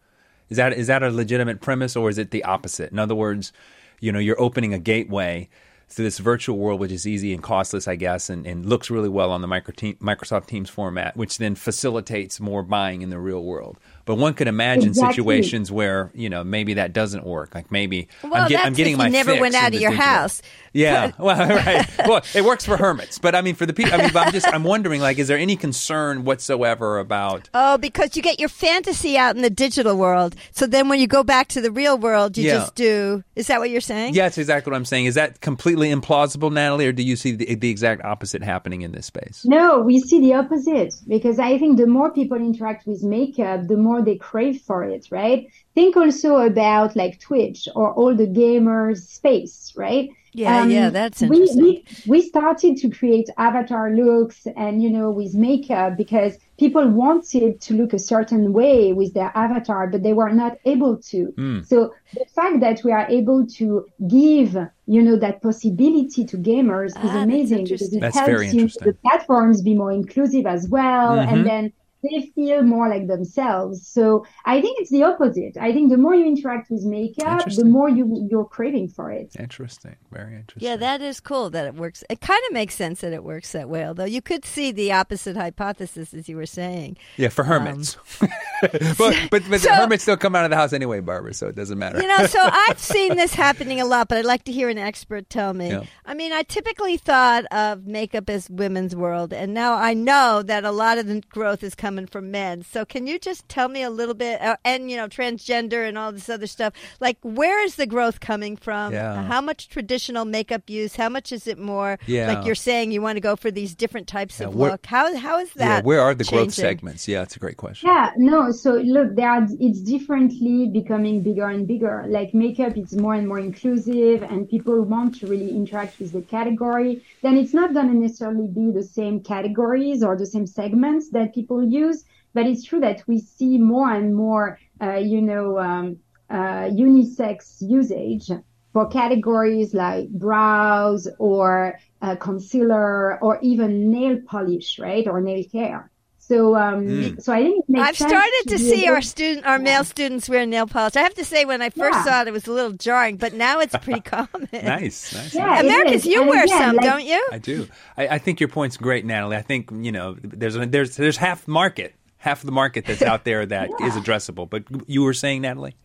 Is 0.49 0.57
that 0.57 0.73
is 0.73 0.87
that 0.87 1.03
a 1.03 1.11
legitimate 1.11 1.61
premise 1.61 1.95
or 1.95 2.09
is 2.09 2.17
it 2.17 2.31
the 2.31 2.43
opposite? 2.43 2.91
In 2.91 2.97
other 2.97 3.15
words, 3.15 3.53
you 3.99 4.11
know, 4.11 4.19
you're 4.19 4.41
opening 4.41 4.73
a 4.73 4.79
gateway 4.79 5.47
to 5.89 6.01
this 6.01 6.17
virtual 6.17 6.57
world, 6.57 6.79
which 6.79 6.91
is 6.91 7.05
easy 7.05 7.31
and 7.31 7.43
costless, 7.43 7.87
I 7.87 7.95
guess, 7.95 8.29
and, 8.29 8.47
and 8.47 8.65
looks 8.65 8.89
really 8.89 9.09
well 9.09 9.31
on 9.31 9.41
the 9.41 9.47
Microsoft 9.47 10.47
Teams 10.47 10.69
format, 10.69 11.15
which 11.15 11.37
then 11.37 11.53
facilitates 11.53 12.39
more 12.39 12.63
buying 12.63 13.03
in 13.03 13.11
the 13.11 13.19
real 13.19 13.43
world. 13.43 13.77
But 14.05 14.15
one 14.15 14.35
could 14.35 14.47
imagine 14.47 14.89
exactly. 14.89 15.13
situations 15.13 15.71
where 15.71 16.11
you 16.13 16.29
know 16.29 16.43
maybe 16.43 16.75
that 16.75 16.93
doesn't 16.93 17.25
work. 17.25 17.55
Like 17.55 17.71
maybe 17.71 18.07
well, 18.23 18.43
I'm, 18.43 18.49
get, 18.49 18.65
I'm 18.65 18.73
getting 18.73 18.97
my 18.97 19.09
never 19.09 19.39
went 19.39 19.55
out 19.55 19.73
of 19.73 19.81
your 19.81 19.91
digital. 19.91 20.07
house. 20.07 20.41
Yeah, 20.73 21.11
well, 21.19 21.47
right. 21.47 21.87
Well, 22.05 22.21
it 22.33 22.43
works 22.43 22.65
for 22.65 22.75
hermits, 22.75 23.17
but 23.17 23.33
I 23.33 23.41
mean 23.41 23.55
for 23.55 23.65
the 23.65 23.73
people. 23.73 23.93
I 23.93 23.97
mean, 23.97 24.11
I'm 24.15 24.31
just 24.31 24.47
I'm 24.47 24.63
wondering 24.63 25.01
like, 25.01 25.17
is 25.17 25.27
there 25.27 25.37
any 25.37 25.55
concern 25.55 26.25
whatsoever 26.25 26.99
about? 26.99 27.49
Oh, 27.53 27.77
because 27.77 28.15
you 28.15 28.21
get 28.21 28.39
your 28.39 28.49
fantasy 28.49 29.17
out 29.17 29.35
in 29.35 29.41
the 29.41 29.49
digital 29.49 29.97
world, 29.97 30.35
so 30.51 30.67
then 30.67 30.89
when 30.89 30.99
you 30.99 31.07
go 31.07 31.23
back 31.23 31.47
to 31.49 31.61
the 31.61 31.71
real 31.71 31.97
world, 31.97 32.37
you 32.37 32.45
yeah. 32.45 32.55
just 32.55 32.75
do. 32.75 33.23
Is 33.35 33.47
that 33.47 33.59
what 33.59 33.69
you're 33.69 33.81
saying? 33.81 34.15
Yeah, 34.15 34.23
that's 34.23 34.37
exactly 34.37 34.71
what 34.71 34.77
I'm 34.77 34.85
saying. 34.85 35.05
Is 35.05 35.15
that 35.15 35.41
completely 35.41 35.89
implausible, 35.89 36.51
Nathalie, 36.51 36.87
or 36.87 36.91
do 36.91 37.03
you 37.03 37.15
see 37.15 37.31
the, 37.31 37.55
the 37.55 37.69
exact 37.69 38.03
opposite 38.03 38.43
happening 38.43 38.81
in 38.81 38.91
this 38.91 39.05
space? 39.05 39.45
No, 39.45 39.79
we 39.79 39.99
see 39.99 40.19
the 40.19 40.33
opposite 40.33 40.93
because 41.07 41.39
I 41.39 41.57
think 41.57 41.77
the 41.77 41.87
more 41.87 42.11
people 42.11 42.37
interact 42.37 42.85
with 42.85 43.03
makeup, 43.03 43.67
the 43.67 43.77
more 43.77 43.94
more 43.95 44.05
they 44.05 44.17
crave 44.17 44.61
for 44.61 44.83
it, 44.83 45.07
right? 45.11 45.47
Think 45.73 45.95
also 45.95 46.37
about 46.37 46.95
like 46.95 47.19
Twitch 47.19 47.67
or 47.75 47.93
all 47.93 48.15
the 48.15 48.27
gamers 48.27 48.99
space, 49.07 49.73
right? 49.75 50.09
Yeah, 50.33 50.63
um, 50.63 50.69
yeah, 50.69 50.89
that's 50.89 51.21
interesting. 51.21 51.63
We, 51.63 51.85
we, 52.05 52.19
we 52.19 52.21
started 52.21 52.75
to 52.77 52.89
create 52.89 53.29
avatar 53.37 53.89
looks 53.91 54.45
and, 54.57 54.83
you 54.83 54.89
know, 54.89 55.09
with 55.09 55.33
makeup 55.33 55.95
because 55.95 56.37
people 56.59 56.85
wanted 56.89 57.61
to 57.61 57.73
look 57.73 57.93
a 57.93 57.99
certain 57.99 58.51
way 58.51 58.91
with 58.91 59.13
their 59.13 59.31
avatar, 59.33 59.87
but 59.87 60.03
they 60.03 60.11
were 60.11 60.31
not 60.31 60.57
able 60.65 60.97
to. 60.97 61.33
Mm. 61.37 61.65
So 61.65 61.93
the 62.13 62.25
fact 62.25 62.59
that 62.59 62.83
we 62.83 62.91
are 62.91 63.07
able 63.07 63.47
to 63.59 63.85
give, 64.09 64.57
you 64.87 65.01
know, 65.01 65.15
that 65.15 65.41
possibility 65.41 66.25
to 66.25 66.37
gamers 66.37 66.91
ah, 66.97 67.07
is 67.07 67.15
amazing 67.15 67.63
because 67.63 67.93
it 67.93 68.01
that's 68.01 68.17
helps 68.17 68.53
you, 68.53 68.67
the 68.81 68.97
platforms 69.05 69.61
be 69.61 69.73
more 69.73 69.93
inclusive 69.93 70.45
as 70.45 70.67
well. 70.67 71.15
Mm-hmm. 71.15 71.33
And 71.33 71.45
then 71.45 71.73
they 72.09 72.31
feel 72.35 72.63
more 72.63 72.89
like 72.89 73.07
themselves. 73.07 73.87
So 73.87 74.25
I 74.45 74.61
think 74.61 74.79
it's 74.79 74.91
the 74.91 75.03
opposite. 75.03 75.57
I 75.59 75.71
think 75.71 75.89
the 75.89 75.97
more 75.97 76.15
you 76.15 76.25
interact 76.25 76.69
with 76.69 76.83
makeup, 76.83 77.45
the 77.45 77.65
more 77.65 77.89
you 77.89 78.27
you're 78.29 78.45
craving 78.45 78.89
for 78.89 79.11
it. 79.11 79.35
Interesting, 79.39 79.95
very 80.11 80.35
interesting. 80.35 80.69
Yeah, 80.69 80.75
that 80.77 81.01
is 81.01 81.19
cool 81.19 81.49
that 81.51 81.65
it 81.65 81.75
works. 81.75 82.03
It 82.09 82.21
kind 82.21 82.41
of 82.47 82.53
makes 82.53 82.75
sense 82.75 83.01
that 83.01 83.13
it 83.13 83.23
works 83.23 83.51
that 83.53 83.69
way. 83.69 83.85
Although 83.85 84.05
you 84.05 84.21
could 84.21 84.45
see 84.45 84.71
the 84.71 84.91
opposite 84.91 85.35
hypothesis, 85.35 86.13
as 86.13 86.27
you 86.27 86.35
were 86.35 86.45
saying. 86.45 86.97
Yeah, 87.17 87.29
for 87.29 87.43
hermits. 87.43 87.97
Um, 88.21 88.29
but 88.61 89.15
but, 89.31 89.43
but 89.49 89.61
so, 89.61 89.69
the 89.69 89.75
hermits 89.75 90.03
still 90.03 90.17
come 90.17 90.35
out 90.35 90.45
of 90.45 90.49
the 90.49 90.57
house 90.57 90.73
anyway, 90.73 90.99
Barbara. 90.99 91.33
So 91.33 91.47
it 91.47 91.55
doesn't 91.55 91.77
matter. 91.77 92.01
You 92.01 92.07
know, 92.07 92.25
so 92.25 92.39
I've 92.51 92.79
seen 92.79 93.15
this 93.15 93.33
happening 93.33 93.79
a 93.81 93.85
lot, 93.85 94.07
but 94.07 94.17
I'd 94.17 94.25
like 94.25 94.43
to 94.45 94.51
hear 94.51 94.69
an 94.69 94.77
expert 94.77 95.29
tell 95.29 95.53
me. 95.53 95.69
Yeah. 95.69 95.83
I 96.05 96.13
mean, 96.13 96.31
I 96.33 96.43
typically 96.43 96.97
thought 96.97 97.45
of 97.51 97.85
makeup 97.85 98.29
as 98.29 98.49
women's 98.49 98.95
world, 98.95 99.33
and 99.33 99.53
now 99.53 99.75
I 99.75 99.93
know 99.93 100.41
that 100.43 100.63
a 100.63 100.71
lot 100.71 100.97
of 100.97 101.07
the 101.07 101.21
growth 101.29 101.63
is 101.63 101.75
coming 101.75 101.94
coming 101.95 102.07
from 102.07 102.29
men. 102.29 102.61
So 102.61 102.83
can 102.83 103.07
you 103.07 103.17
just 103.17 103.47
tell 103.47 103.69
me 103.69 103.81
a 103.81 103.89
little 103.89 104.13
bit, 104.13 104.41
uh, 104.41 104.57
and 104.65 104.91
you 104.91 104.97
know, 104.97 105.07
transgender 105.07 105.87
and 105.87 105.97
all 105.97 106.11
this 106.11 106.29
other 106.29 106.47
stuff? 106.47 106.73
Like, 106.99 107.17
where 107.21 107.63
is 107.63 107.75
the 107.75 107.85
growth 107.85 108.19
coming 108.19 108.57
from? 108.57 108.91
Yeah. 108.91 109.23
How 109.23 109.39
much 109.39 109.69
traditional 109.69 110.25
makeup 110.25 110.69
use? 110.69 110.97
How 110.97 111.07
much 111.07 111.31
is 111.31 111.47
it 111.47 111.57
more? 111.57 111.97
Yeah. 112.05 112.27
Like 112.27 112.45
you're 112.45 112.55
saying, 112.55 112.91
you 112.91 113.01
want 113.01 113.15
to 113.15 113.21
go 113.21 113.37
for 113.37 113.49
these 113.49 113.73
different 113.73 114.07
types 114.07 114.41
yeah, 114.41 114.47
of 114.47 114.55
look. 114.55 114.85
How 114.85 115.15
how 115.15 115.39
is 115.39 115.53
that? 115.53 115.83
Yeah, 115.83 115.87
where 115.87 116.01
are 116.01 116.13
the 116.13 116.25
changing? 116.25 116.39
growth 116.39 116.53
segments? 116.53 117.07
Yeah, 117.07 117.19
that's 117.19 117.37
a 117.37 117.39
great 117.39 117.57
question. 117.57 117.87
Yeah, 117.87 118.11
no. 118.17 118.51
So 118.51 118.73
look, 118.73 119.15
there 119.15 119.29
are, 119.29 119.47
it's 119.59 119.79
differently 119.79 120.67
becoming 120.67 121.23
bigger 121.23 121.47
and 121.47 121.65
bigger. 121.65 122.03
Like 122.07 122.33
makeup 122.33 122.77
is 122.77 122.93
more 122.93 123.13
and 123.13 123.25
more 123.25 123.39
inclusive, 123.39 124.21
and 124.23 124.49
people 124.49 124.81
want 124.81 125.15
to 125.19 125.27
really 125.27 125.51
interact 125.51 125.97
with 125.99 126.11
the 126.11 126.23
category. 126.23 127.01
Then 127.21 127.37
it's 127.37 127.53
not 127.53 127.73
going 127.73 127.87
to 127.87 127.93
necessarily 127.93 128.47
be 128.47 128.71
the 128.71 128.83
same 128.83 129.21
categories 129.21 130.03
or 130.03 130.17
the 130.17 130.25
same 130.25 130.45
segments 130.45 131.09
that 131.11 131.33
people 131.33 131.63
use 131.63 131.84
But 132.33 132.47
it's 132.47 132.63
true 132.63 132.81
that 132.81 133.03
we 133.07 133.19
see 133.19 133.57
more 133.57 133.89
and 133.91 134.13
more, 134.13 134.59
uh, 134.81 134.95
you 134.95 135.21
know, 135.21 135.57
um, 135.57 135.97
uh, 136.29 136.67
unisex 136.69 137.61
usage 137.61 138.29
for 138.73 138.87
categories 138.87 139.73
like 139.73 140.09
brows 140.09 141.07
or 141.17 141.79
uh, 142.01 142.15
concealer 142.17 143.17
or 143.23 143.39
even 143.41 143.89
nail 143.89 144.19
polish, 144.27 144.79
right, 144.79 145.07
or 145.07 145.21
nail 145.21 145.43
care. 145.49 145.89
So, 146.27 146.55
um, 146.55 146.87
mm. 146.87 147.21
so 147.21 147.33
I 147.33 147.43
think 147.43 147.65
I've 147.77 147.95
started 147.95 148.43
to, 148.47 148.57
to 148.57 148.57
see 148.57 148.87
our 148.87 149.03
student, 149.03 149.45
our 149.45 149.57
yeah. 149.57 149.63
male 149.63 149.83
students 149.83 150.27
wear 150.27 150.43
nail 150.47 150.65
polish. 150.65 150.95
I 150.95 151.01
have 151.01 151.13
to 151.15 151.23
say, 151.23 151.45
when 151.45 151.61
I 151.61 151.69
first 151.69 151.99
yeah. 151.99 152.03
saw 152.03 152.21
it, 152.23 152.27
it 152.27 152.31
was 152.31 152.47
a 152.47 152.51
little 152.51 152.71
jarring, 152.71 153.17
but 153.17 153.33
now 153.33 153.59
it's 153.59 153.77
pretty 153.77 154.01
common. 154.01 154.49
nice, 154.51 155.13
nice. 155.13 155.35
Yeah, 155.35 155.59
Americus, 155.59 156.03
you 156.03 156.21
and 156.21 156.29
wear 156.31 156.45
again, 156.45 156.57
some, 156.57 156.75
like, 156.77 156.85
don't 156.85 157.05
you? 157.05 157.23
I 157.31 157.37
do. 157.37 157.67
I, 157.95 158.07
I, 158.07 158.17
think 158.17 158.39
your 158.39 158.49
point's 158.49 158.75
great, 158.75 159.05
Nathalie. 159.05 159.37
I 159.37 159.43
think 159.43 159.69
you 159.71 159.91
know 159.91 160.17
there's 160.23 160.55
a, 160.55 160.65
there's 160.65 160.95
there's 160.95 161.17
half 161.17 161.47
market, 161.47 161.93
half 162.17 162.39
of 162.39 162.47
the 162.47 162.51
market 162.51 162.85
that's 162.85 163.03
out 163.03 163.23
there 163.23 163.45
that 163.45 163.69
yeah. 163.79 163.85
is 163.85 163.93
addressable. 163.93 164.49
But 164.49 164.63
you 164.87 165.03
were 165.03 165.13
saying, 165.13 165.41
Nathalie. 165.41 165.75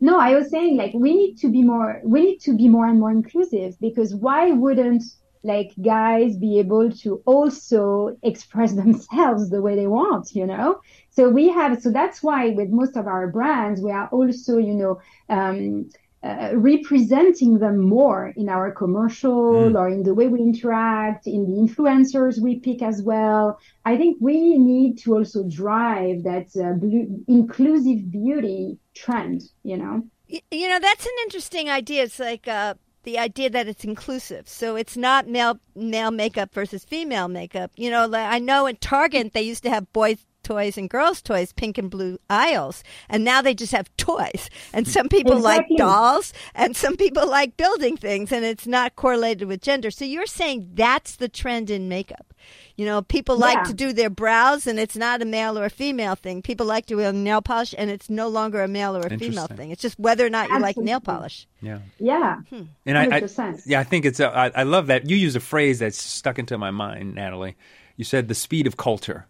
No, 0.00 0.18
I 0.18 0.34
was 0.34 0.50
saying 0.50 0.76
like 0.76 0.92
we 0.92 1.14
need 1.14 1.36
to 1.38 1.48
be 1.48 1.62
more 1.62 2.00
we 2.02 2.22
need 2.22 2.40
to 2.40 2.56
be 2.56 2.68
more 2.68 2.88
and 2.88 2.98
more 2.98 3.12
inclusive 3.12 3.78
because 3.80 4.12
why 4.12 4.50
wouldn't 4.50 5.04
like 5.42 5.72
guys 5.82 6.36
be 6.36 6.58
able 6.58 6.90
to 6.90 7.22
also 7.26 8.16
express 8.22 8.72
themselves 8.82 9.50
the 9.50 9.62
way 9.62 9.74
they 9.76 9.86
want, 9.86 10.34
you 10.34 10.46
know? 10.46 10.80
So 11.10 11.28
we 11.28 11.48
have, 11.48 11.80
so 11.82 11.90
that's 11.90 12.22
why 12.22 12.50
with 12.50 12.70
most 12.70 12.96
of 12.96 13.06
our 13.06 13.28
brands, 13.28 13.80
we 13.80 13.90
are 13.90 14.08
also, 14.08 14.58
you 14.58 14.74
know, 14.74 15.00
um, 15.28 15.90
uh, 16.24 16.50
representing 16.54 17.58
them 17.58 17.80
more 17.80 18.32
in 18.36 18.48
our 18.48 18.70
commercial 18.70 19.54
mm. 19.54 19.74
or 19.76 19.88
in 19.88 20.04
the 20.04 20.14
way 20.14 20.28
we 20.28 20.38
interact, 20.38 21.26
in 21.26 21.44
the 21.44 21.60
influencers 21.60 22.40
we 22.40 22.60
pick 22.60 22.80
as 22.80 23.02
well. 23.02 23.58
I 23.84 23.96
think 23.96 24.18
we 24.20 24.56
need 24.56 24.98
to 24.98 25.16
also 25.16 25.42
drive 25.48 26.22
that 26.22 26.46
uh, 26.56 26.74
blue, 26.74 27.24
inclusive 27.26 28.08
beauty 28.10 28.78
trend, 28.94 29.42
you 29.64 29.76
know? 29.76 30.04
You 30.28 30.68
know, 30.68 30.78
that's 30.78 31.04
an 31.04 31.12
interesting 31.24 31.68
idea. 31.68 32.04
It's 32.04 32.20
like, 32.20 32.46
uh, 32.46 32.74
the 33.04 33.18
idea 33.18 33.50
that 33.50 33.68
it's 33.68 33.84
inclusive. 33.84 34.48
So 34.48 34.76
it's 34.76 34.96
not 34.96 35.28
male 35.28 35.58
male 35.74 36.10
makeup 36.10 36.52
versus 36.52 36.84
female 36.84 37.28
makeup. 37.28 37.70
You 37.76 37.90
know, 37.90 38.12
I 38.12 38.38
know 38.38 38.66
in 38.66 38.76
Target 38.76 39.32
they 39.32 39.42
used 39.42 39.62
to 39.64 39.70
have 39.70 39.92
boys 39.92 40.24
toys 40.42 40.76
and 40.76 40.90
girls 40.90 41.22
toys 41.22 41.52
pink 41.52 41.78
and 41.78 41.90
blue 41.90 42.18
aisles 42.28 42.82
and 43.08 43.24
now 43.24 43.42
they 43.42 43.54
just 43.54 43.72
have 43.72 43.94
toys 43.96 44.48
and 44.72 44.86
some 44.86 45.08
people 45.08 45.36
exactly. 45.36 45.76
like 45.76 45.78
dolls 45.78 46.32
and 46.54 46.76
some 46.76 46.96
people 46.96 47.28
like 47.28 47.56
building 47.56 47.96
things 47.96 48.32
and 48.32 48.44
it's 48.44 48.66
not 48.66 48.96
correlated 48.96 49.48
with 49.48 49.60
gender 49.60 49.90
so 49.90 50.04
you're 50.04 50.26
saying 50.26 50.70
that's 50.74 51.16
the 51.16 51.28
trend 51.28 51.70
in 51.70 51.88
makeup 51.88 52.32
you 52.76 52.86
know, 52.86 53.02
people 53.02 53.38
yeah. 53.38 53.46
like 53.46 53.64
to 53.64 53.74
do 53.74 53.92
their 53.92 54.10
brows, 54.10 54.66
and 54.66 54.78
it's 54.78 54.96
not 54.96 55.20
a 55.22 55.24
male 55.24 55.58
or 55.58 55.64
a 55.64 55.70
female 55.70 56.14
thing. 56.14 56.42
People 56.42 56.66
like 56.66 56.86
to 56.86 56.94
wear 56.96 57.12
nail 57.12 57.42
polish, 57.42 57.74
and 57.76 57.90
it's 57.90 58.08
no 58.08 58.28
longer 58.28 58.62
a 58.62 58.68
male 58.68 58.96
or 58.96 59.00
a 59.00 59.18
female 59.18 59.46
thing. 59.46 59.70
It's 59.70 59.82
just 59.82 59.98
whether 59.98 60.24
or 60.24 60.30
not 60.30 60.48
you 60.48 60.58
like 60.58 60.76
nail 60.76 61.00
polish. 61.00 61.46
Yeah. 61.60 61.80
Yeah. 61.98 62.36
Hmm. 62.50 62.62
And 62.86 62.98
I, 62.98 63.18
I, 63.18 63.54
yeah, 63.66 63.80
I 63.80 63.84
think 63.84 64.04
it's. 64.04 64.20
A, 64.20 64.26
I, 64.26 64.50
I 64.54 64.62
love 64.62 64.86
that 64.86 65.08
you 65.08 65.16
use 65.16 65.36
a 65.36 65.40
phrase 65.40 65.78
that's 65.80 66.00
stuck 66.00 66.38
into 66.38 66.56
my 66.56 66.70
mind, 66.70 67.14
Nathalie. 67.14 67.56
You 67.96 68.04
said 68.04 68.28
the 68.28 68.34
speed 68.34 68.66
of 68.66 68.76
culture. 68.76 69.26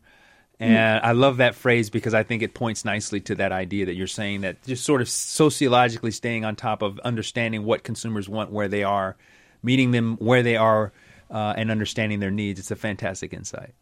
And 0.63 1.05
I 1.05 1.13
love 1.13 1.39
that 1.39 1.55
phrase 1.57 1.91
because 1.91 2.15
I 2.15 2.23
think 2.23 2.43
it 2.43 2.55
points 2.55 2.85
nicely 2.85 3.21
to 3.23 3.35
that 3.37 3.51
idea 3.51 3.87
that 3.87 3.95
you're 3.95 4.07
saying 4.07 4.43
that 4.43 4.63
just 4.65 4.85
sort 4.85 5.01
of 5.01 5.09
sociologically 5.09 6.13
staying 6.13 6.45
on 6.45 6.55
top 6.55 6.83
of 6.83 7.01
understanding 7.01 7.65
what 7.65 7.83
consumers 7.83 8.29
want, 8.29 8.53
where 8.53 8.69
they 8.69 8.85
are, 8.85 9.17
meeting 9.65 9.91
them 9.91 10.17
where 10.19 10.43
they 10.43 10.57
are, 10.57 10.93
uh, 11.31 11.55
and 11.57 11.71
understanding 11.71 12.21
their 12.21 12.31
needs. 12.31 12.61
It's 12.61 12.71
a 12.71 12.77
fantastic 12.77 13.33
insight. 13.33 13.75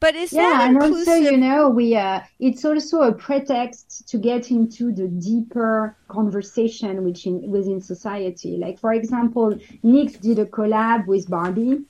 But 0.00 0.14
is 0.14 0.32
yeah, 0.32 0.42
that 0.42 0.68
and 0.68 0.82
also 0.82 1.14
you 1.14 1.36
know 1.36 1.68
we 1.68 1.96
uh, 1.96 2.20
it's 2.38 2.64
also 2.64 3.02
a 3.02 3.12
pretext 3.12 4.08
to 4.08 4.18
get 4.18 4.50
into 4.50 4.92
the 4.92 5.08
deeper 5.08 5.96
conversation 6.08 7.04
which 7.04 7.26
in, 7.26 7.50
within 7.50 7.80
society. 7.80 8.56
Like 8.56 8.78
for 8.78 8.92
example, 8.92 9.58
NYX 9.82 10.20
did 10.20 10.38
a 10.38 10.46
collab 10.46 11.06
with 11.06 11.28
Barbie, 11.30 11.82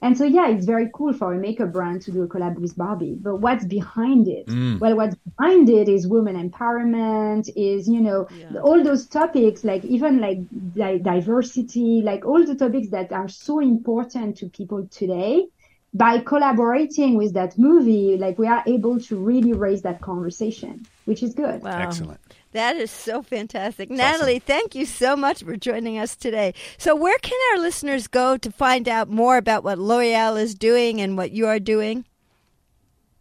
and 0.00 0.16
so 0.16 0.24
yeah, 0.24 0.48
it's 0.48 0.64
very 0.64 0.88
cool 0.94 1.12
for 1.12 1.34
a 1.34 1.38
makeup 1.38 1.72
brand 1.72 2.02
to 2.02 2.12
do 2.12 2.22
a 2.22 2.28
collab 2.28 2.58
with 2.58 2.76
Barbie. 2.76 3.16
But 3.20 3.36
what's 3.36 3.64
behind 3.64 4.28
it? 4.28 4.46
Mm. 4.46 4.78
Well, 4.78 4.96
what's 4.96 5.16
behind 5.16 5.68
it 5.68 5.88
is 5.88 6.06
women 6.06 6.36
empowerment, 6.50 7.50
is 7.56 7.88
you 7.88 8.00
know 8.00 8.28
yeah. 8.30 8.60
all 8.60 8.82
those 8.84 9.06
topics, 9.06 9.64
like 9.64 9.84
even 9.84 10.20
like 10.20 10.38
di- 10.74 10.98
diversity, 10.98 12.02
like 12.02 12.24
all 12.24 12.44
the 12.44 12.54
topics 12.54 12.90
that 12.90 13.12
are 13.12 13.28
so 13.28 13.58
important 13.58 14.36
to 14.38 14.48
people 14.48 14.86
today 14.90 15.48
by 15.94 16.18
collaborating 16.20 17.16
with 17.16 17.32
that 17.34 17.58
movie, 17.58 18.16
like 18.16 18.38
we 18.38 18.46
are 18.46 18.62
able 18.66 19.00
to 19.00 19.16
really 19.16 19.52
raise 19.52 19.82
that 19.82 20.00
conversation, 20.00 20.86
which 21.06 21.22
is 21.22 21.34
good. 21.34 21.62
Wow. 21.62 21.78
Excellent. 21.78 22.20
That 22.52 22.76
is 22.76 22.90
so 22.90 23.22
fantastic. 23.22 23.88
That's 23.88 23.98
Nathalie, 23.98 24.36
awesome. 24.36 24.46
thank 24.46 24.74
you 24.74 24.86
so 24.86 25.16
much 25.16 25.42
for 25.42 25.56
joining 25.56 25.98
us 25.98 26.16
today. 26.16 26.54
So, 26.78 26.96
where 26.96 27.18
can 27.18 27.38
our 27.52 27.58
listeners 27.60 28.06
go 28.06 28.36
to 28.38 28.50
find 28.50 28.88
out 28.88 29.08
more 29.08 29.36
about 29.36 29.64
what 29.64 29.78
L'Oreal 29.78 30.40
is 30.40 30.54
doing 30.54 31.00
and 31.00 31.16
what 31.16 31.30
you 31.30 31.46
are 31.46 31.58
doing? 31.58 32.04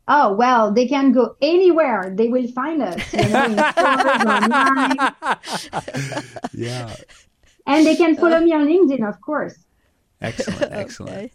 Oh, 0.10 0.34
well, 0.34 0.72
they 0.72 0.88
can 0.88 1.12
go 1.12 1.36
anywhere. 1.42 2.14
They 2.16 2.30
will 2.30 2.48
find 2.48 2.82
us, 2.82 3.14
you 3.14 3.28
know, 3.28 3.48
stores, 5.44 6.26
yeah. 6.54 6.96
And 7.66 7.86
they 7.86 7.98
can 7.98 8.16
follow 8.16 8.40
me 8.40 8.54
on 8.54 8.66
LinkedIn, 8.66 9.08
of 9.08 9.20
course. 9.20 9.56
Excellent, 10.22 10.72
excellent. 10.72 11.18
Okay. 11.18 11.32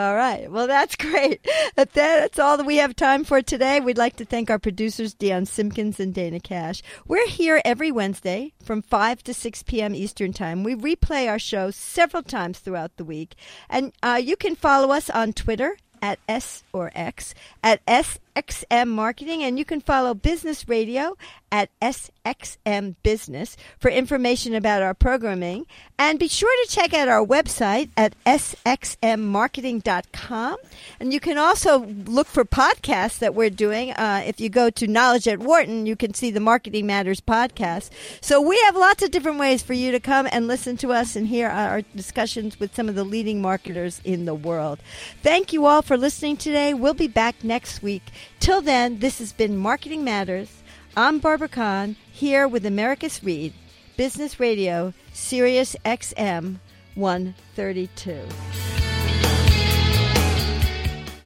All 0.00 0.16
right. 0.16 0.50
Well, 0.50 0.66
that's 0.66 0.96
great. 0.96 1.46
That's 1.76 2.38
all 2.38 2.56
that 2.56 2.64
we 2.64 2.76
have 2.76 2.96
time 2.96 3.22
for 3.22 3.42
today. 3.42 3.80
We'd 3.80 3.98
like 3.98 4.16
to 4.16 4.24
thank 4.24 4.48
our 4.48 4.58
producers, 4.58 5.12
Dion 5.12 5.44
Simpkins 5.44 6.00
and 6.00 6.14
Dana 6.14 6.40
Cash. 6.40 6.82
We're 7.06 7.28
here 7.28 7.60
every 7.66 7.92
Wednesday 7.92 8.54
from 8.64 8.80
5 8.80 9.22
to 9.24 9.34
6 9.34 9.62
p.m. 9.64 9.94
Eastern 9.94 10.32
Time. 10.32 10.64
We 10.64 10.74
replay 10.74 11.28
our 11.28 11.38
show 11.38 11.70
several 11.70 12.22
times 12.22 12.60
throughout 12.60 12.96
the 12.96 13.04
week. 13.04 13.34
And 13.68 13.92
uh, 14.02 14.18
you 14.22 14.36
can 14.36 14.56
follow 14.56 14.90
us 14.90 15.10
on 15.10 15.34
Twitter 15.34 15.76
at 16.00 16.18
S 16.26 16.64
or 16.72 16.90
X 16.94 17.34
at 17.62 17.82
S 17.86 18.18
XM 18.46 18.88
Marketing, 18.88 19.42
and 19.42 19.58
you 19.58 19.64
can 19.64 19.80
follow 19.80 20.14
Business 20.14 20.68
Radio 20.68 21.16
at 21.52 21.68
SXM 21.80 22.94
Business 23.02 23.56
for 23.78 23.90
information 23.90 24.54
about 24.54 24.82
our 24.82 24.94
programming. 24.94 25.66
And 25.98 26.16
be 26.18 26.28
sure 26.28 26.50
to 26.64 26.70
check 26.70 26.94
out 26.94 27.08
our 27.08 27.26
website 27.26 27.90
at 27.96 28.14
sxmmarketing.com. 28.24 30.56
And 30.98 31.12
you 31.12 31.20
can 31.20 31.36
also 31.38 31.80
look 31.80 32.26
for 32.28 32.44
podcasts 32.44 33.18
that 33.18 33.34
we're 33.34 33.50
doing. 33.50 33.90
Uh, 33.92 34.22
if 34.24 34.40
you 34.40 34.48
go 34.48 34.70
to 34.70 34.86
Knowledge 34.86 35.28
at 35.28 35.40
Wharton, 35.40 35.84
you 35.86 35.96
can 35.96 36.14
see 36.14 36.30
the 36.30 36.40
Marketing 36.40 36.86
Matters 36.86 37.20
podcast. 37.20 37.90
So 38.20 38.40
we 38.40 38.58
have 38.60 38.76
lots 38.76 39.02
of 39.02 39.10
different 39.10 39.38
ways 39.38 39.62
for 39.62 39.74
you 39.74 39.92
to 39.92 40.00
come 40.00 40.26
and 40.30 40.46
listen 40.46 40.76
to 40.78 40.92
us 40.92 41.16
and 41.16 41.26
hear 41.26 41.48
our 41.48 41.82
discussions 41.82 42.60
with 42.60 42.74
some 42.74 42.88
of 42.88 42.94
the 42.94 43.04
leading 43.04 43.42
marketers 43.42 44.00
in 44.04 44.24
the 44.24 44.34
world. 44.34 44.78
Thank 45.22 45.52
you 45.52 45.66
all 45.66 45.82
for 45.82 45.98
listening 45.98 46.38
today. 46.38 46.72
We'll 46.74 46.94
be 46.94 47.08
back 47.08 47.44
next 47.44 47.82
week. 47.82 48.04
Till 48.38 48.60
then, 48.62 49.00
this 49.00 49.18
has 49.18 49.32
been 49.32 49.56
Marketing 49.56 50.04
Matters. 50.04 50.62
I'm 50.96 51.18
Barbara 51.18 51.48
Kahn 51.48 51.96
here 52.10 52.46
with 52.46 52.64
Americus 52.64 53.22
Reed, 53.22 53.52
Business 53.96 54.40
Radio, 54.40 54.94
Sirius 55.12 55.76
XM 55.84 56.58
132. 56.94 58.89